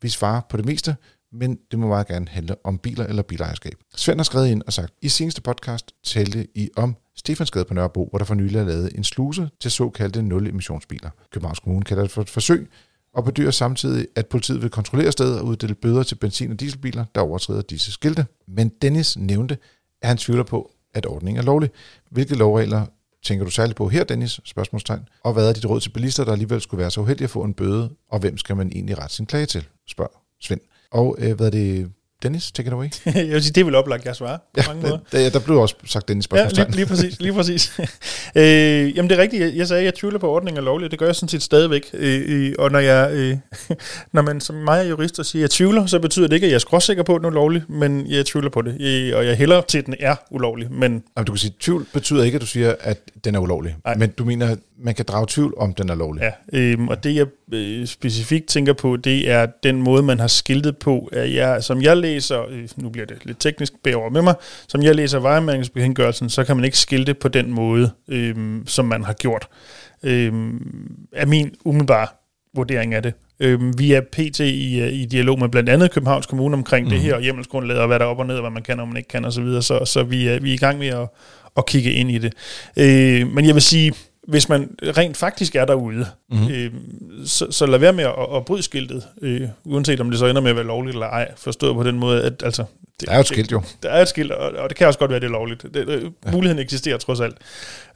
[0.02, 0.96] Vi svarer på det meste,
[1.32, 3.74] men det må meget gerne handle om biler eller bilejerskab.
[3.96, 8.08] Svend har skrevet ind og sagt, i seneste podcast talte I om Stefansgade på Nørrebro,
[8.10, 11.10] hvor der for nylig er lavet en sluse til såkaldte nul-emissionsbiler.
[11.32, 12.70] Københavns Kommune kalder det for et forsøg,
[13.14, 17.04] og bedyrer samtidig, at politiet vil kontrollere stedet og uddele bøder til benzin- og dieselbiler,
[17.14, 18.26] der overtræder disse skilte.
[18.48, 19.58] Men Dennis nævnte,
[20.02, 21.70] at han tvivler på, at ordningen er lovlig.
[22.10, 22.86] Hvilke lovregler
[23.22, 24.40] tænker du særligt på her, Dennis?
[24.44, 25.08] Spørgsmålstegn.
[25.24, 27.42] Og hvad er dit råd til bilister, der alligevel skulle være så uheldige at få
[27.42, 29.66] en bøde, og hvem skal man egentlig rette sin klage til?
[29.88, 30.10] Spørg
[30.40, 30.60] Svend.
[30.90, 31.92] Og øh, hvad er det,
[32.24, 32.88] Dennis, take it away.
[33.06, 34.98] jeg vil sige, det er vel oplagt, jeg svarer på ja, mange måder.
[35.12, 36.58] Der, der blev også sagt Dennis spørgsmål.
[36.58, 37.20] Ja, lige, lige præcis.
[37.20, 37.72] Lige præcis.
[38.34, 40.64] øh, jamen det er rigtigt, jeg, jeg sagde, at jeg tvivler på, at ordningen er
[40.64, 41.90] lovlig, det gør jeg sådan set stadigvæk.
[41.94, 43.36] Øh, og når, jeg, øh,
[44.12, 46.50] når man som mig er jurister siger, at jeg tvivler, så betyder det ikke, at
[46.50, 48.76] jeg er skråsikker på, at den er ulovlig, men jeg tvivler på det.
[48.80, 50.72] Jeg, og jeg hælder til, at den er ulovlig.
[50.72, 53.38] Men jamen, du kan sige, at tvivl betyder ikke, at du siger, at den er
[53.38, 53.76] ulovlig.
[53.84, 53.96] Nej.
[53.96, 56.22] Men du mener, man kan drage tvivl om, den er lovlig.
[56.22, 60.26] Ja, øh, og det jeg øh, specifikt tænker på, det er den måde, man har
[60.26, 62.13] skiltet på, at jeg, som jeg læser,
[62.50, 64.34] øh, nu bliver det lidt teknisk, bær over med mig,
[64.68, 68.36] som jeg læser vejmærkningsbekendtgørelsen, så kan man ikke skilte på den måde, øh,
[68.66, 69.48] som man har gjort.
[70.02, 70.32] Øh,
[71.12, 72.06] er min umiddelbare
[72.54, 73.14] vurdering af det.
[73.40, 74.40] Øh, vi er pt.
[74.40, 76.90] I, øh, i dialog med blandt andet Københavns Kommune omkring mm.
[76.90, 77.06] det mhm.
[77.06, 78.88] her, og hjemmelsgrundlaget, og hvad der er op og ned, og hvad man kan og
[78.88, 79.62] man ikke kan osv., så, videre.
[79.62, 81.08] så, så vi, er, vi er i gang med at,
[81.56, 82.32] at kigge ind i det.
[82.76, 83.92] Øh, men jeg vil sige,
[84.28, 86.48] hvis man rent faktisk er derude, mm-hmm.
[86.50, 86.70] øh,
[87.24, 90.42] så, så lad være med at, at bryde skiltet, øh, uanset om det så ender
[90.42, 92.64] med at være lovligt eller ej, forstået på den måde, at altså...
[93.00, 93.60] Det, der er jo et skilt jo.
[93.60, 95.62] Det, der er et skilt, og, og det kan også godt være, det er lovligt.
[95.62, 96.30] Det, det, ja.
[96.30, 97.36] Muligheden eksisterer trods alt.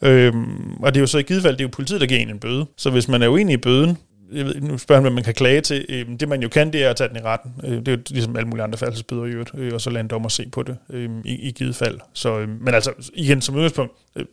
[0.03, 0.33] Øh,
[0.81, 2.31] og det er jo så i givet fald, det er jo politiet, der giver en
[2.31, 2.67] en bøde.
[2.77, 3.99] Så hvis man er uenig i bøden,
[4.33, 5.87] jeg ved, nu spørger han, hvad man kan klage til.
[5.89, 7.53] Øh, det man jo kan, det er at tage den i retten.
[7.65, 10.01] Øh, det er jo ligesom alle mulige andre færdselsbøder i øvrigt, øh, og så lade
[10.01, 12.01] en dommer se på det øh, i, i givet fald.
[12.13, 14.25] Så, øh, men altså, igen, som udgangspunkt, øh,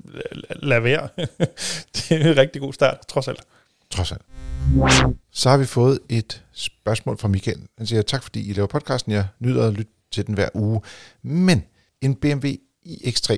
[0.49, 1.09] lad være.
[1.95, 3.41] det er en rigtig god start, trods alt.
[3.89, 4.21] Trods alt.
[5.31, 7.59] Så har vi fået et spørgsmål fra Michael.
[7.77, 9.11] Han siger, tak fordi I laver podcasten.
[9.11, 10.81] Jeg nyder at lytte til den hver uge.
[11.21, 11.63] Men
[12.01, 12.47] en BMW
[12.85, 13.37] iX3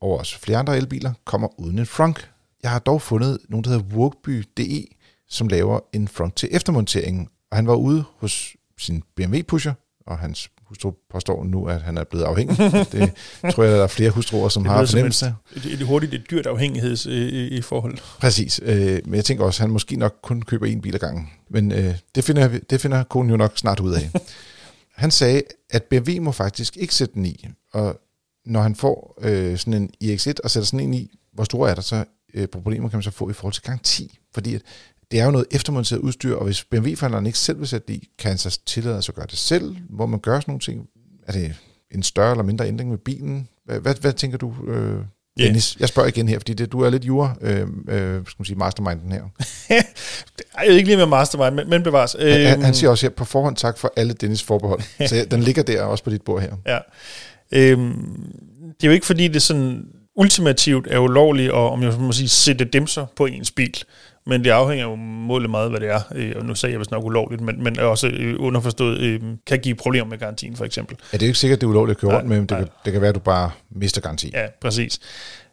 [0.00, 2.30] over os flere andre elbiler kommer uden en frunk.
[2.62, 4.84] Jeg har dog fundet nogen, der hedder Workby DE,
[5.34, 7.28] som laver en front til eftermontering.
[7.50, 9.72] Og han var ude hos sin BMW-pusher,
[10.06, 12.58] og hans hustru påstår nu, at han er blevet afhængig.
[12.92, 13.12] Det
[13.52, 15.34] tror jeg, der er flere hustruer, som har fornemmelse.
[15.54, 17.98] Det er hurtigt et dyrt afhængigheds i, i forhold.
[18.20, 18.60] Præcis.
[18.62, 21.30] Øh, men jeg tænker også, at han måske nok kun køber en bil ad gangen.
[21.50, 24.10] Men øh, det, finder, det finder konen jo nok snart ud af.
[25.02, 27.48] han sagde, at BMW må faktisk ikke sætte den i.
[27.72, 28.00] Og
[28.46, 31.74] når han får øh, sådan en iX1 og sætter sådan en i, hvor store er
[31.74, 32.04] der så
[32.34, 34.18] øh, problemer kan man så få i forhold til garanti?
[34.34, 34.62] Fordi at
[35.14, 38.08] det er jo noget eftermonteret udstyr, og hvis BMW-forhandleren ikke selv vil sætte det i,
[38.18, 40.86] kan han så tillade sig at gøre det selv, hvor man gør sådan nogle ting.
[41.26, 41.54] Er det
[41.90, 43.48] en større eller mindre ændring med bilen?
[43.64, 44.98] Hvad, hvad, hvad tænker du, øh,
[45.38, 45.70] Dennis?
[45.70, 45.80] Yeah.
[45.80, 48.56] Jeg spørger igen her, fordi det, du er lidt jura, øh, øh, skal man sige,
[48.56, 49.22] masterminden her.
[49.74, 49.84] jeg
[50.56, 52.16] er ikke lige med mastermind, men, men bevares.
[52.20, 52.74] Han, han, han øhm.
[52.74, 54.80] siger også her, på forhånd tak for alle Dennis forbehold.
[55.08, 56.56] så den ligger der også på dit bord her.
[56.66, 56.78] Ja.
[57.52, 57.92] Øhm,
[58.66, 59.84] det er jo ikke fordi, det sådan
[60.16, 63.84] ultimativt er ulovligt at, om jeg må sige, sætte demser på ens bil.
[64.26, 66.00] Men det afhænger jo målet meget, hvad det er.
[66.14, 69.58] Øh, og nu sagde jeg vist nok ulovligt, men, men også øh, underforstået øh, kan
[69.58, 70.96] give problemer med garantien, for eksempel.
[71.12, 72.56] Ja, det er jo ikke sikkert, det er ulovligt at køre rundt med, men det
[72.58, 74.30] kan, det kan være, at du bare mister garanti.
[74.34, 75.00] Ja, præcis.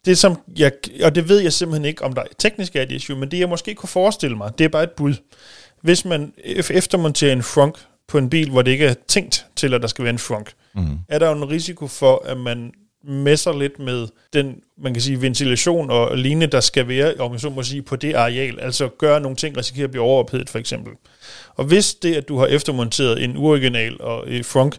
[0.04, 0.72] Det som jeg,
[1.04, 3.48] og det ved jeg simpelthen ikke, om der teknisk er et issue, men det jeg
[3.48, 5.14] måske kunne forestille mig, det er bare et bud.
[5.82, 7.74] hvis man ef- eftermonterer en frunk
[8.08, 10.52] på en bil, hvor det ikke er tænkt til, at der skal være en frunk,
[10.74, 10.98] Mm.
[11.08, 12.72] er der jo en risiko for, at man
[13.04, 17.40] messer lidt med den, man kan sige, ventilation og lignende, der skal være, om jeg
[17.40, 18.60] så må sige, på det areal.
[18.60, 20.92] Altså gøre nogle ting, risikerer at blive overophedet, for eksempel.
[21.54, 24.76] Og hvis det, at du har eftermonteret en uoriginal og frunk,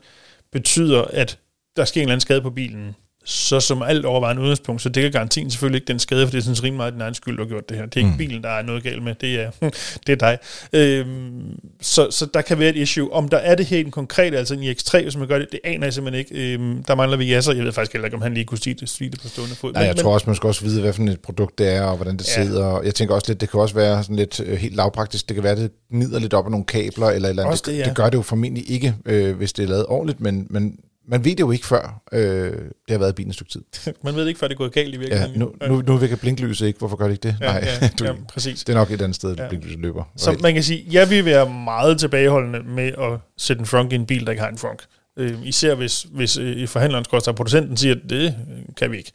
[0.52, 1.40] betyder, at
[1.76, 2.96] der sker en eller anden skade på bilen,
[3.26, 6.42] så som alt overvejende udgangspunkt, så dækker garantien selvfølgelig ikke den skade, for det er
[6.42, 7.86] sådan rimelig meget din egen skyld, du har gjort det her.
[7.86, 8.18] Det er ikke Mm.
[8.18, 9.52] bilen, der er noget galt med, det er,
[10.08, 10.38] det er dig.
[10.74, 11.42] Øhm,
[11.82, 13.14] så, så der kan være et issue.
[13.14, 15.86] Om der er det helt konkret, altså en X3, hvis man gør det, det aner
[15.86, 16.54] jeg simpelthen ikke.
[16.54, 17.54] Øhm, der mangler vi jasser.
[17.54, 19.56] Jeg ved faktisk heller ikke, om han lige kunne sige det, sige det på stående
[19.56, 19.74] fod.
[19.74, 21.96] Nej, jeg tror også, man skal også vide, hvad for et produkt det er, og
[21.96, 22.44] hvordan det Ja.
[22.44, 22.82] sidder.
[22.82, 25.28] Jeg tænker også lidt, det kan også være sådan lidt øh, helt lavpraktisk.
[25.30, 27.66] Det kan være, det gnider lidt op af nogle kabler, eller, eller andet.
[27.66, 27.84] Det, det, ja.
[27.86, 30.76] det gør det jo formentlig ikke, øh, hvis det er lavet ordentligt, men, men
[31.08, 33.64] man ved det jo ikke før, øh, det har været i bilen et stykke tid.
[34.04, 35.40] Man ved ikke, før det er gået galt i Ja, virkeligheden.
[35.40, 36.80] nu, nu, nu virker blinklyset ikke.
[36.80, 37.38] Hvorfor gør det ikke det?
[37.42, 38.64] ja, Nej, ja, du, ja, præcis.
[38.64, 39.44] det er nok et andet sted, Ja.
[39.44, 39.50] ja.
[39.50, 40.04] blinklyset løber.
[40.18, 43.96] Så man kan sige, jeg vil være meget tilbageholdende med at sætte en frunk i
[43.96, 44.84] en bil, der ikke har en frunk.
[45.18, 48.36] Øh, især hvis, hvis øh, forhandleren, skorstræk producenten, siger, at det
[48.78, 49.12] kan vi ikke.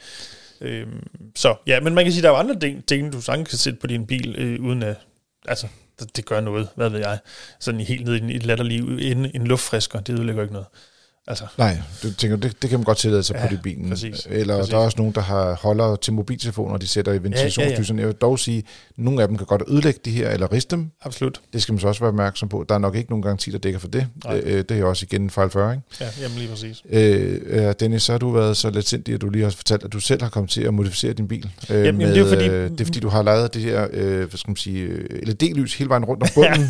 [0.60, 0.86] Øh,
[1.36, 3.58] så ja, men man kan sige, at der er andre ting, ting du sagtens kan
[3.58, 4.96] sætte på din bil, øh, uden at,
[5.48, 5.66] altså,
[6.00, 7.18] det, det gør noget, hvad ved jeg,
[7.60, 8.78] sådan helt ned i en- latterlig,
[9.12, 10.66] en, en luftfrisker, det ødelægger ikke noget.
[11.30, 13.62] Altså, Nej, du tænker, det, det kan man godt tillade sig Ja, ja, på det
[13.62, 13.90] bilen.
[13.90, 14.70] præcis, Eller præcis.
[14.70, 18.00] der er også nogen, der har holder til mobiltelefoner, de sætter i ventilationslyserne.
[18.00, 18.64] Jeg vil dog sige, at
[18.96, 20.90] nogle af dem kan godt ødelægge de her, eller riste dem.
[21.04, 21.40] absolut.
[21.52, 22.64] Det skal man så også være opmærksom på.
[22.68, 24.06] Der er nok ikke nogen garanti, der dækker for det.
[24.24, 24.40] Nej.
[24.44, 25.82] Øh, det er jo også igen en fejl 40, ikke?
[26.00, 26.82] Ja, jamen lige præcis.
[26.90, 29.84] Øh, øh, Dennis, så har du været så let sindig, at du lige har fortalt,
[29.84, 31.50] at du selv har kommet til at modificere din bil.
[31.70, 34.18] Øh, jamen, det er fordi- øh, det er fordi, du har lavet det her øh,
[34.18, 36.68] hvad skal man sige, øh, LED-lys hele vejen rundt om bunden.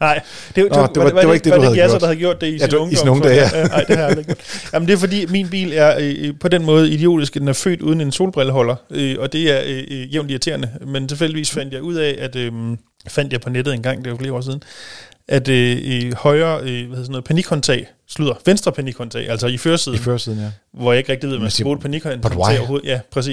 [0.00, 0.20] Nej,
[0.56, 2.00] det, Nå, det var- det var ikke det, var du havde Jasser, gjort.
[2.00, 3.16] der havde gjort det i Ja, sin du- i ungdom.
[3.16, 3.66] sin dage, ja.
[3.66, 3.84] Nej,
[4.22, 4.70] gjort.
[4.72, 7.52] Jamen, det er fordi, min bil er øh, på den måde idiotisk, at den er
[7.52, 10.70] født uden en solbrilleholder, øh, og det er øh, øh, jævnt irriterende.
[10.86, 12.52] Men tilfældigvis fandt jeg ud af, at øh,
[13.08, 14.62] fandt jeg på nettet en gang, det var flere år siden,
[15.28, 19.56] at øh, i højre øh, hvad hedder sådan noget, panikhåndtag, slutter, venstre panikhåndtag, altså i
[19.56, 20.50] førersiden, I førersiden, ja.
[20.72, 22.88] hvor jeg ikke rigtig ved, om man skal bruge panikhåndtag overhovedet.
[22.88, 23.32] Ja, præcis.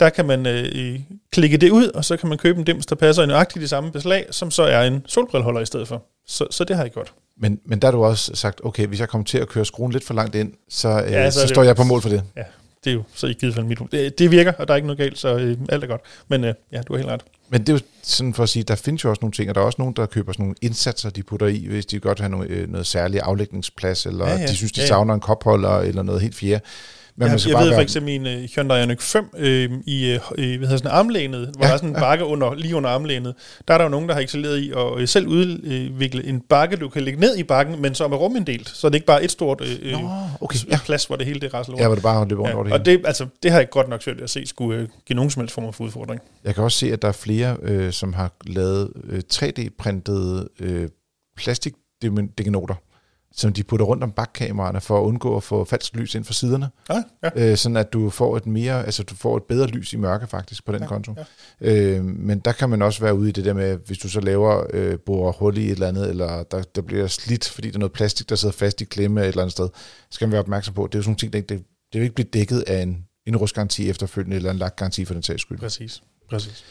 [0.00, 0.04] Ja.
[0.04, 1.00] Der kan man øh, øh,
[1.32, 3.70] klikke det ud, og så kan man købe en dims, der passer i nøjagtigt det
[3.70, 6.02] samme beslag, som så er en solbrilleholder i stedet for.
[6.26, 7.12] Så, så det har jeg gjort.
[7.40, 9.92] Men, men der har du også sagt, okay, hvis jeg kommer til at køre skruen
[9.92, 12.08] lidt for langt ind, så, øh, Ja, så så, står jo- jeg på mål for
[12.08, 12.22] det.
[12.36, 12.42] Ja,
[12.84, 14.86] det er jo så i givet fald mit det, det virker, og der er ikke
[14.86, 16.00] noget galt, så øh, alt er godt.
[16.28, 17.20] Men øh, ja, du har helt ret.
[17.50, 19.54] Men det er jo sådan for at sige, der findes jo også nogle ting, og
[19.54, 22.18] der er også nogen, der køber sådan nogle indsatser, de putter i, hvis de godt
[22.18, 24.88] vil have noget, øh, noget særlig aflægningsplads, eller Ja, ja, de synes, de ja, ja.
[24.88, 26.60] savner en kopholder, eller noget helt fjerde.
[27.18, 30.58] Men jeg jeg ved for eksempel en uh, Hyundai Ioniq 5 øh, i øh, hvad
[30.58, 32.00] hedder sådan armlænet, hvor ja, der er sådan en ja.
[32.00, 33.34] bakke under, lige under armlænet.
[33.68, 36.76] Der er der jo nogen, der har excelleret i at øh, selv udvikle en bakke,
[36.76, 39.24] du kan lægge ned i bakken, men som er ruminddelt, så det er ikke bare
[39.24, 40.10] et stort øh, Nå,
[40.40, 40.70] okay, ja.
[40.70, 40.78] ja.
[40.84, 41.82] plads, hvor det hele det rasler rundt.
[41.82, 43.70] Ja, hvor det bare løber rundt Ja, over det og det, altså, det har jeg
[43.70, 46.20] godt nok svært at se skulle øh, give nogen som helst form for udfordring.
[46.44, 50.88] Jeg kan også se, at der er flere, øh, som har lavet øh, 3D-printede øh,
[51.36, 52.74] plastikdegenoter,
[53.32, 56.32] som de putter rundt om bakkameraerne for at undgå at få falsk lys ind fra
[56.32, 56.70] siderne.
[56.90, 57.50] Ja, ja.
[57.50, 60.26] Øh, sådan at du får et mere, altså du får et bedre lys i mørke
[60.26, 61.14] faktisk på den Ja, konto.
[61.60, 61.72] ja.
[61.74, 64.20] Øh, men der kan man også være ude i det der med, hvis du så
[64.20, 67.74] laver øh, borer hul i et eller andet, eller der, der bliver slidt, fordi der
[67.74, 70.32] er noget plastik, der sidder fast i klemme et eller andet sted, så skal man
[70.32, 71.58] være opmærksom på, det er jo sådan nogle ting, der ikke, det,
[71.92, 75.22] det vil ikke blive dækket af en, en rustgaranti efterfølgende, eller en lagtgaranti for den
[75.22, 75.58] sags skyld.
[75.58, 76.02] Præcis.
[76.30, 76.64] Præcis.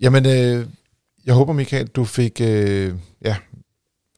[0.00, 0.66] Jamen, øh,
[1.26, 2.94] jeg håber, Michael, du fik, øh,
[3.24, 3.36] ja,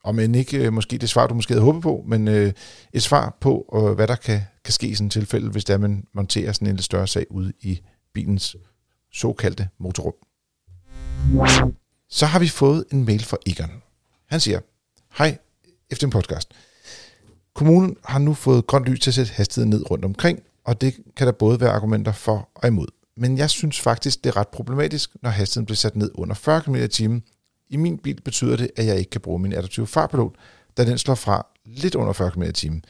[0.08, 2.52] om men ikke øh, måske det svar, du måske havde håbet på, men øh,
[2.92, 5.78] et svar på, øh, hvad der kan, kan ske i sådan et tilfælde, hvis der
[5.78, 7.80] man monterer sådan en lidt større sag ude i
[8.12, 8.56] bilens
[9.12, 10.14] såkaldte motorrum.
[12.10, 13.82] Så har vi fået en mail fra Egon.
[14.26, 14.60] Han siger,
[15.18, 15.38] hej,
[15.90, 16.52] efter en podcast.
[17.54, 20.94] Kommunen har nu fået grønt lys til at sætte hastigheden ned rundt omkring, og det
[21.16, 22.86] kan der både være argumenter for og imod.
[23.16, 26.60] Men jeg synes faktisk, det er ret problematisk, når hastigheden bliver sat ned under 40
[26.60, 27.22] km i timen.
[27.70, 30.34] I min bil betyder det, at jeg ikke kan bruge min adaptive fartpilot,
[30.76, 32.84] da den slår fra lidt under 40 km i timen.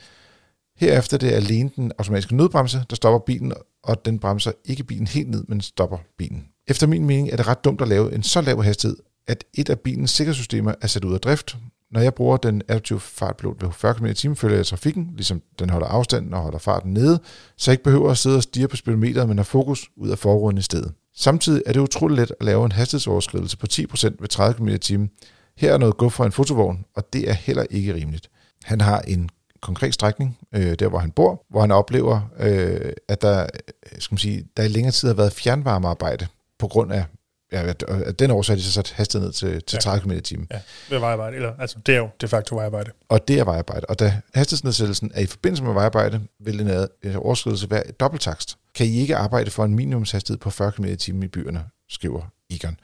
[0.77, 3.53] Herefter er det alene den automatiske nødbremse, der stopper bilen,
[3.83, 6.49] og den bremser ikke bilen helt ned, men stopper bilen.
[6.67, 9.71] Efter min mening er det ret dumt at lave en så lav hastighed, at et
[9.71, 11.57] af bilens sikkerhedssystemer er sat ud af drift.
[11.91, 15.43] Når jeg bruger den adaptive fartpilot ved 40 km i timen, følger jeg trafikken, ligesom
[15.59, 17.21] den holder afstanden og holder farten nede,
[17.57, 20.19] så jeg ikke behøver at sidde og stige på speedometeret, men har fokus ud af
[20.19, 20.93] forruden i stedet.
[21.17, 24.79] Samtidig er det utroligt let at lave en hastighedsoverskridelse på 10% ved 30 km i
[24.79, 25.11] timen.
[25.57, 28.31] Her er noget guf fra en fotovogn, og det er heller ikke rimeligt.
[28.65, 29.31] Han har en
[29.61, 34.15] konkret strækning, øh, der hvor han bor, hvor han oplever, øh, at der, øh, skal
[34.15, 36.27] man sige, der i længere tid har været fjernvarmearbejde
[36.59, 37.05] på grund af,
[37.53, 39.81] ja, af den årsag, har de så sat hastigheden ned til, til Ja.
[39.81, 40.47] 30 km i timen.
[40.51, 41.37] Ja, det er vejarbejde.
[41.37, 42.91] Eller, altså, det er jo de facto vejarbejde.
[43.09, 43.87] Og det er vejarbejde.
[43.89, 48.01] Og da hastighedsnedsættelsen er i forbindelse med vejarbejde, vil en ad- en overskridelse være et
[48.01, 48.57] dobbelttakst.
[48.75, 52.23] Kan I ikke arbejde for en minimumshastighed på 40 km i timen i byerne, skriver
[52.51, 52.77] Egon.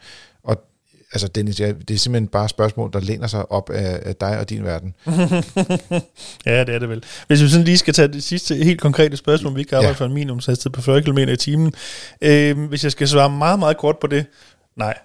[0.44, 0.64] Og
[1.12, 4.16] altså Dennis, ja, det er simpelthen bare et spørgsmål, der læner sig op af, af
[4.16, 4.94] dig og din verden.
[6.46, 7.04] ja, det er det vel.
[7.26, 9.94] Hvis vi sådan lige skal tage det sidste helt konkrete spørgsmål, vi kan arbejde ja.
[9.98, 11.72] for en minimumshastighed på 40 km i timen.
[12.22, 14.26] Øh, hvis jeg skal svare meget, meget kort på det,
[14.76, 14.98] nej.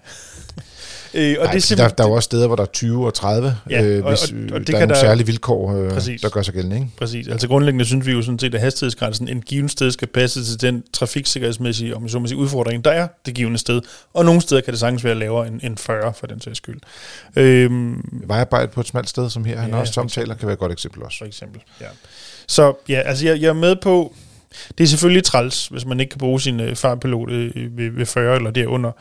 [1.14, 3.06] Øh, og Nej, det er der, der er jo også steder, hvor der er 20
[3.06, 5.26] og 30, ja, øh, hvis og, og, og det der kan er nogle der, særlige
[5.26, 5.92] vilkår, øh,
[6.22, 6.76] der gør sig gældende.
[6.76, 6.88] Ikke?
[6.98, 7.28] Præcis.
[7.28, 10.62] Altså grundlæggende synes vi jo sådan set, at hastighedsgrænsen en given sted skal passe til
[10.62, 13.82] den trafiksikkerhedsmæssige om så må sige, udfordring, der er det givende sted.
[14.14, 16.80] Og nogle steder kan det sagtens være lavere end, end 40 for den sags skyld.
[17.36, 20.60] Øhm, Vejarbejde på et smalt sted, som her, ja, han også omtaler, kan være et
[20.60, 21.18] godt eksempel også.
[21.18, 21.88] For eksempel, ja.
[22.48, 24.14] Så ja, altså jeg, jeg er med på,
[24.78, 28.06] det er selvfølgelig træls, hvis man ikke kan bruge sin øh, fartpilot øh, ved, ved
[28.06, 28.92] 40 eller derunder.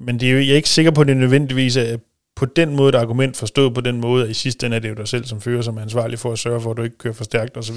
[0.00, 1.96] Men det er jo, jeg er ikke sikker på, at det nødvendigvis er
[2.38, 4.88] på den måde et argument forstået på den måde, at i sidste ende er det
[4.88, 6.98] jo dig selv som fører, som er ansvarlig for at sørge for, at du ikke
[6.98, 7.76] kører for stærkt osv.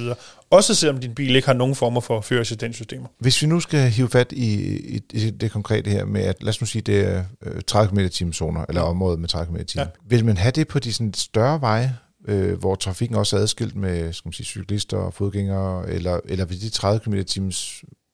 [0.49, 3.07] Også selvom din bil ikke har nogen former for førerassistenssystemer.
[3.19, 6.49] Hvis vi nu skal hive fat i, i, i det konkrete her med, at lad
[6.49, 7.23] os nu sige, det er
[7.67, 9.85] 30 km t zoner, eller området med 30 km t ja.
[10.09, 11.97] Vil man have det på de sådan større veje,
[12.27, 16.45] øh, hvor trafikken også er adskilt med skal man sige, cyklister og fodgængere, eller, eller
[16.45, 17.37] vil de 30 km t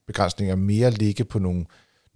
[0.06, 1.64] begrænsninger mere ligge på nogle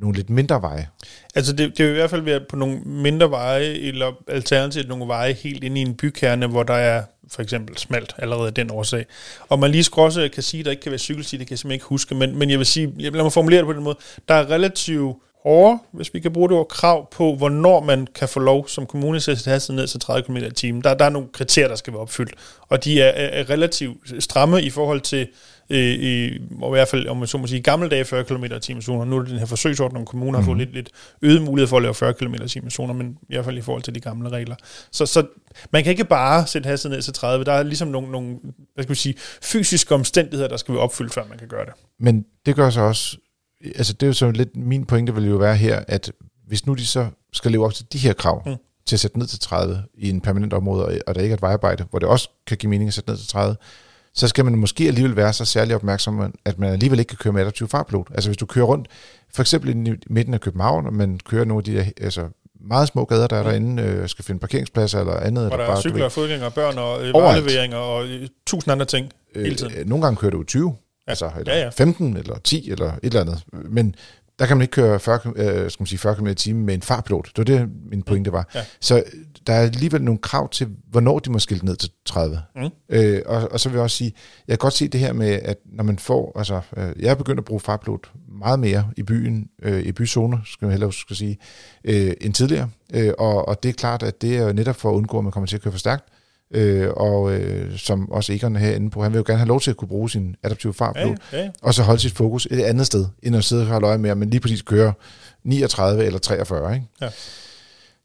[0.03, 0.89] nogle lidt mindre veje.
[1.35, 5.07] Altså det, det vil i hvert fald være på nogle mindre veje, eller alternativt nogle
[5.07, 8.71] veje helt ind i en bykerne, hvor der er for eksempel smalt allerede af den
[8.71, 9.07] årsag.
[9.49, 11.59] Og man lige skråse kan sige, at der ikke kan være cykelsti, det kan jeg
[11.59, 13.99] simpelthen ikke huske, men, men jeg vil sige, lad mig formulere det på den måde,
[14.29, 18.29] der er relativt hårde, hvis vi kan bruge det ord, krav på, hvornår man kan
[18.29, 20.83] få lov som kommune til at sætte hastigheden ned til 30 km i timen.
[20.83, 22.35] Der, der er nogle kriterier, der skal være opfyldt,
[22.69, 25.29] og de er, er, er relativt stramme i forhold til
[25.71, 28.45] i, i, og i hvert fald, om man så må sige, gamle dage 40 km
[28.45, 29.05] i timen zoner.
[29.05, 30.59] Nu er det den her forsøgsordning, kommunen har fået mhm.
[30.59, 30.91] lidt, lidt
[31.23, 33.61] øget mulighed for at lave 40 km i timen zoner, men i hvert fald i
[33.61, 34.57] forhold til de gamle regler.
[34.91, 35.27] Så, så
[35.73, 37.45] man kan ikke bare sætte hastigheden ned til 30.
[37.45, 38.37] Der er ligesom nogle, nogle
[38.75, 41.73] hvad skal vi sige, fysiske omstændigheder, der skal være opfyldt, før man kan gøre det.
[42.01, 43.17] Men det gør så også,
[43.65, 46.13] altså det er jo så lidt, min pointe vil jo være her, at
[46.47, 48.57] hvis nu de så skal leve op til de her krav, mm.
[48.87, 51.43] til at sætte ned til 30 i en permanent område, og der ikke er et
[51.43, 53.57] vejarbejde, hvor det også kan give mening at sætte ned til 30,
[54.15, 57.33] så skal man måske alligevel være så særlig opmærksom, at man alligevel ikke kan køre
[57.33, 58.09] med adaptiv fartpilot.
[58.15, 58.89] Altså hvis du kører rundt,
[59.35, 62.29] for eksempel i midten af København, og man kører nogle af de der, altså
[62.61, 65.49] meget små gader, der er derinde, øh, skal finde parkeringspladser eller andet.
[65.49, 67.15] Hvor der, der er cykler, fodgængere, børn og øh,
[67.75, 69.73] og øh, tusind andre ting øh, hele tiden.
[69.79, 70.75] Øh, nogle gange kører du 20, ja.
[71.07, 71.69] Altså eller ja, ja.
[71.69, 73.45] 15 eller 10 eller et eller andet.
[73.53, 73.95] Men
[74.39, 76.75] der kan man ikke køre 40, øh, skal man sige 40 km i timen med
[76.75, 77.31] en fartpilot.
[77.37, 78.51] Det var det, min pointe var.
[78.55, 78.65] Ja.
[78.81, 79.05] Så
[79.47, 82.43] der er alligevel nogle krav til, hvornår de må skilte ned til 30.
[82.57, 82.71] Mm.
[82.89, 84.13] Øh, og, og så vil jeg også sige,
[84.49, 87.15] jeg kan godt se det her med, at når man får, altså, øh, jeg er
[87.15, 91.17] begyndt at bruge fartpilot meget mere i byen, øh, i byzoner, skal man hellere skal
[91.17, 91.39] sige,
[91.85, 92.71] øh, end tidligere.
[92.95, 95.33] Øh, og, og det er klart, at det er netop for at undgå, at man
[95.33, 96.09] kommer til at køre for stærkt.
[96.55, 99.71] Øh, og øh, som også Egon herinde på, han vil jo gerne have lov til
[99.71, 101.51] at kunne bruge sin adaptive fartpilot, ja, ja.
[101.63, 104.15] og så holde sit fokus et andet sted, end at sidde og holde øje med,
[104.15, 104.93] men lige præcis køre
[105.45, 106.75] 39 eller 43.
[106.75, 106.87] Ikke?
[107.01, 107.09] Ja.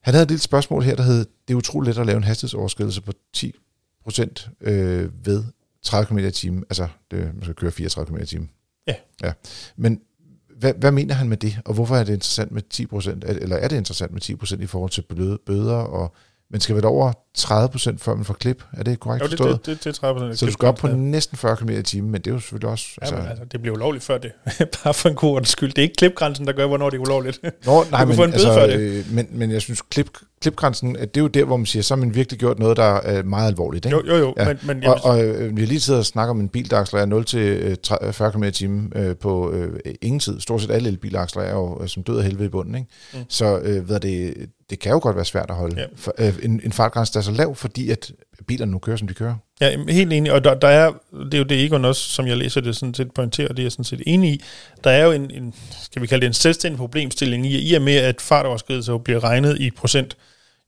[0.02, 2.24] Han havde et lille spørgsmål her, der hed, det er utroligt let at lave en
[2.24, 3.54] hastighedsoverskridelse på 10
[4.04, 5.44] procent øh, ved
[5.84, 6.64] 30 km i timen.
[6.70, 8.50] Altså, det, man skal køre 34 km i timen.
[8.88, 8.94] Ja.
[9.24, 9.32] ja.
[9.76, 10.02] Men
[10.58, 13.56] hvad, hvad mener han med det, og hvorfor er det interessant med 10 procent, eller
[13.56, 15.04] er det interessant med 10 procent i forhold til
[15.46, 16.16] bøder og
[16.50, 18.64] men skal være over 30 procent, før man får klip.
[18.74, 19.66] Er det korrekt jo, det, forstået?
[19.66, 20.40] Det, det, det er 30 procent.
[20.40, 22.70] Så du skal op på næsten 40 km i timen, men det er jo selvfølgelig
[22.70, 22.88] også...
[23.02, 24.32] Ja, altså, men, altså, det bliver ulovligt før det.
[24.84, 25.70] Bare for en god skyld.
[25.70, 27.40] Det er ikke klipgrænsen, der gør, hvornår det er ulovligt.
[27.66, 28.80] Nå, nej, men, altså, før det.
[28.80, 30.10] Øh, men, men jeg synes, klip,
[30.42, 32.84] klipgrænsen, det er jo der, hvor man siger, så har man virkelig gjort noget, der
[32.84, 33.86] er meget alvorligt.
[33.86, 33.98] Ikke?
[33.98, 34.34] Jo, jo, jo.
[34.38, 34.46] Ja.
[34.46, 36.78] Men, men, og, og øh, vi har lige siddet og snakket om en bil, der
[36.78, 37.78] accelererer 0 til
[38.12, 40.40] 40 km i timen øh, på øh, ingen tid.
[40.40, 42.76] Stort set alle elbiler accelererer jo øh, som død af helvede i bunden.
[42.76, 42.88] Ikke?
[43.14, 43.20] Mm.
[43.30, 44.34] Så øh, ved det,
[44.70, 45.86] det kan jo godt være svært at holde ja.
[45.96, 48.12] for, øh, en, en fartgrænse, der er så lav, fordi at
[48.48, 49.36] bilerne nu kører, som de kører.
[49.62, 52.38] Ja, helt enig, og der, der er, det er jo det Egon også, som jeg
[52.38, 54.44] læser det sådan set pointerer, det er jeg sådan set enig i,
[54.84, 57.82] der er jo en, en skal vi kalde det en selvstændig problemstilling i, i og
[57.82, 60.18] med, at fartoverskridelser bliver regnet i procent,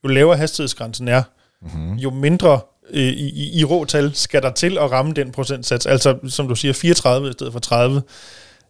[0.03, 1.23] jo lavere hastighedsgrænsen er,
[1.61, 1.93] mm-hmm.
[1.93, 5.85] jo mindre øh, i, i, i råtal skal der til at ramme den procentsats.
[5.85, 8.01] Altså, som du siger, 34 i stedet for 30.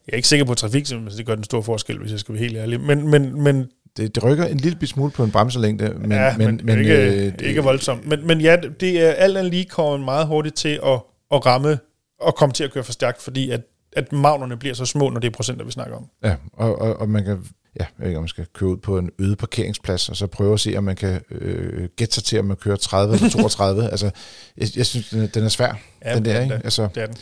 [0.07, 2.43] Jeg er ikke sikker på, trafik det gør den store forskel, hvis jeg skal være
[2.43, 2.81] helt ærlig.
[2.81, 6.45] Men, men, men det, det rykker en lille smule på en bremselængde, men, ja, men,
[6.47, 8.07] men, men ikke, øh, ikke voldsomt.
[8.07, 10.99] Men, men ja, det er alt andet lige kommet meget hurtigt til at,
[11.31, 11.79] at ramme
[12.19, 13.61] og komme til at køre for stærkt, fordi at,
[13.93, 16.05] at magnerne bliver så små, når det er procenter, vi snakker om.
[16.23, 17.37] Ja, og, og, og man kan
[17.79, 20.27] ja, jeg ved ikke, om man skal køre ud på en øde parkeringsplads, og så
[20.27, 23.29] prøve at se, om man kan øh, gætte sig til, om man kører 30 eller
[23.29, 23.83] 32.
[23.91, 24.11] altså,
[24.57, 26.55] jeg, jeg synes, den er, den er svær, ja, den der, ikke?
[26.55, 27.15] Altså, det er den.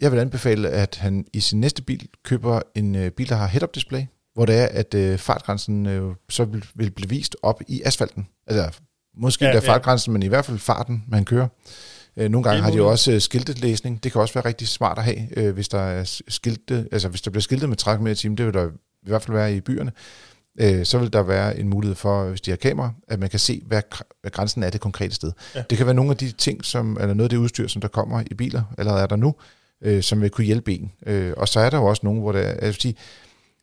[0.00, 3.46] Jeg vil anbefale, at han i sin næste bil køber en øh, bil, der har
[3.46, 4.02] head-up display,
[4.36, 8.28] hvor det er, at øh, fartgrænsen øh, så vil, vil blive vist op i asfalten.
[8.46, 8.80] Altså,
[9.16, 10.12] måske ja, der fartgrænsen, ja.
[10.12, 11.48] men i hvert fald farten, man kører.
[12.16, 14.04] Øh, nogle gange har de jo også øh, skiltetlæsning.
[14.04, 17.22] Det kan også være rigtig smart at have, øh, hvis der er skilte, altså hvis
[17.22, 18.66] der bliver skiltet med 30 km i timen, det vil der
[19.02, 19.92] i hvert fald være i byerne.
[20.60, 23.38] øh, så vil der være en mulighed for, hvis de har kamera, at man kan
[23.38, 23.82] se, hvad,
[24.20, 25.32] hvad grænsen er det konkrete sted.
[25.54, 25.62] Ja.
[25.70, 27.88] Det kan være nogle af de ting, som, eller noget af det udstyr, som der
[27.88, 29.34] kommer i biler, allerede er der nu,
[29.82, 30.92] øh, som vil kunne hjælpe en.
[31.06, 32.96] Øh, og så er der jo også nogle, hvor der, jeg vil sige,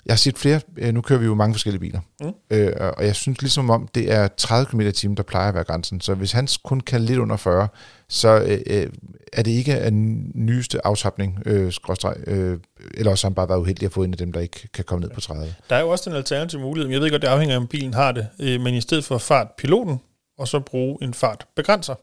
[0.05, 2.31] jeg har set flere, øh, nu kører vi jo mange forskellige biler, Mm.
[2.49, 5.63] øh, og jeg synes ligesom om, det er 30 km timen, der plejer at være
[5.63, 6.01] grænsen.
[6.01, 7.67] Så hvis han kun kan lidt under 40,
[8.09, 8.87] så øh, øh,
[9.33, 12.59] er det ikke en nyeste afsapning, øh, skråstreg, øh,
[12.93, 14.83] eller også har han bare været uheldig at få en af dem, der ikke kan
[14.83, 15.55] komme ned på 30.
[15.69, 17.67] Der er jo også den alternative mulighed, men jeg ved godt, det afhænger af, om
[17.67, 19.99] bilen har det, øh, men i stedet for fart piloten,
[20.37, 21.95] og så bruge en fart begrænser.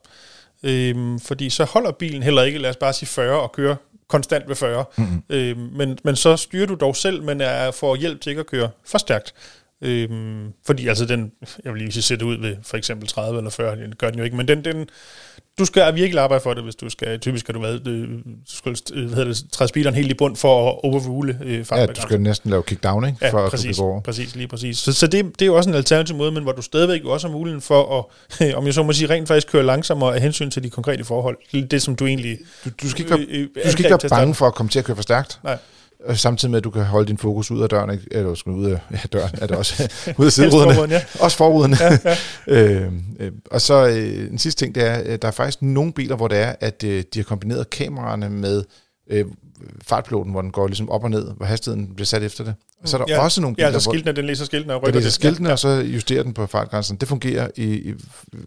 [0.62, 3.76] Øhm, fordi så holder bilen heller ikke, lad os bare sige 40, og kører
[4.10, 4.84] konstant ved 40.
[4.96, 5.22] Mm-hmm.
[5.30, 8.46] Øhm, men, men så styrer du dog selv, men er får hjælp til ikke at
[8.46, 9.34] køre for stærkt.
[9.82, 11.32] Øhm, fordi altså den,
[11.64, 14.18] jeg vil lige sige, sætte ud ved for eksempel 30 eller 40, det gør den
[14.18, 14.88] jo ikke, men den, den,
[15.58, 18.56] du skal virkelig arbejde for det, hvis du skal, typisk skal du hvad, øh, du
[18.56, 21.86] skal, øh, hvad hedder det, træde speederen helt i bund for at overrule øh, Ja,
[21.86, 23.18] du skal næsten lave kickdown, ikke?
[23.22, 24.00] Ja, for at præcis, kunne gå over.
[24.00, 24.78] præcis, lige præcis.
[24.78, 27.28] Så, så det, det er jo også en alternativ måde, men hvor du stadigvæk også
[27.28, 28.08] har muligheden for
[28.40, 31.04] at, om jeg så må sige, rent faktisk køre langsommere af hensyn til de konkrete
[31.04, 31.66] forhold.
[31.70, 32.38] Det, som du egentlig...
[32.64, 34.54] Du, du skal ikke være, øh, øh, du skal ikke være at bange for at
[34.54, 35.40] komme til at køre for stærkt.
[35.44, 35.58] Nej.
[36.08, 38.04] Øh, Samtidig med, at du kan holde din fokus ud af døren, ikke?
[38.10, 40.94] eller skal ud af ja, døren, er det også ud af sideruderne.
[40.94, 41.02] Ja.
[41.20, 41.76] Også forruderne.
[41.90, 41.98] Ja,
[42.46, 42.72] ja.
[42.72, 45.92] øh, øh, og så øh, en sidste ting, det er, at der er faktisk nogle
[45.92, 48.64] biler, hvor det er, at øh, de har kombineret kameraerne med
[49.10, 49.24] øh,
[49.86, 52.54] fartpiloten, hvor den går ligesom op og ned, hvor hastigheden bliver sat efter det.
[52.82, 53.20] Og så er der Ja.
[53.22, 55.14] også nogle Ja, biler, altså hvor skiltene, den læser skiltene og den rykker læser det.
[55.14, 56.96] skiltene, og så justerer den på fartgrænsen.
[56.96, 57.94] Det fungerer i, i,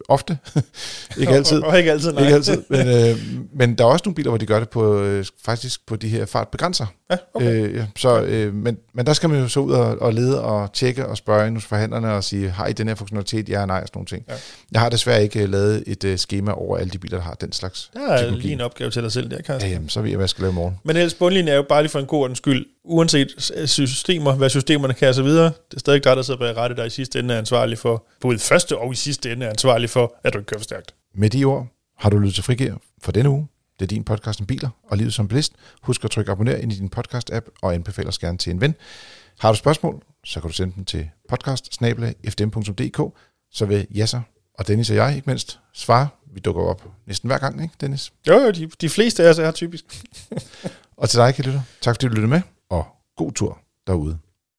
[0.09, 0.37] ofte.
[1.19, 1.57] ikke altid.
[1.61, 2.23] Og, og ikke altid, nej.
[2.23, 3.17] Ikke altid, men, øh,
[3.55, 6.07] men der er også nogle biler, hvor de gør det på, øh, faktisk på de
[6.07, 6.85] her fartbegrænser.
[7.11, 7.63] Ja, okay.
[7.69, 10.41] Øh, ja, så, øh, men, men der skal man jo så ud og, og lede
[10.43, 13.49] og tjekke og spørge ind hos forhandlerne og sige, har I den her funktionalitet?
[13.49, 14.23] Ja, nej, og sådan nogle ting.
[14.27, 14.33] Ja.
[14.33, 14.39] Ja.
[14.71, 17.33] Jeg har desværre ikke øh, lavet et øh, schema over alle de biler, der har
[17.33, 18.41] den slags Der er teknologi.
[18.41, 19.69] lige en opgave til dig selv der, Carsten.
[19.69, 20.75] Ja, jamen, så ved jeg, hvad jeg skal lave i morgen.
[20.83, 24.49] Men ellers bundlinjen er jo bare lige for en god ordens skyld, uanset systemer, hvad
[24.49, 26.89] systemerne kan og så videre, det er stadig dig, der sidder bag rettet, der i
[26.89, 30.33] sidste ende er ansvarlig for, både første og i sidste ende er ansvarlig for, at
[30.33, 30.93] du ikke kører for stærkt.
[31.15, 33.47] Med de ord har du lyttet til Frigir for denne uge.
[33.79, 35.53] Det er din podcast om biler og livet som bilist.
[35.81, 38.75] Husk at trykke abonner ind i din podcast-app og anbefale os gerne til en ven.
[39.39, 41.81] Har du spørgsmål, så kan du sende dem til podcast
[43.51, 44.21] så vil Jasser
[44.59, 46.07] og Dennis og jeg ikke mindst svare.
[46.33, 48.13] Vi dukker op næsten hver gang, ikke Dennis?
[48.27, 49.85] Jo, jo, de, de fleste af os er typisk.
[50.97, 51.61] Og til dig, kan lytte.
[51.81, 52.85] Tak fordi du lyttede med, og
[53.17, 54.19] god tur derude.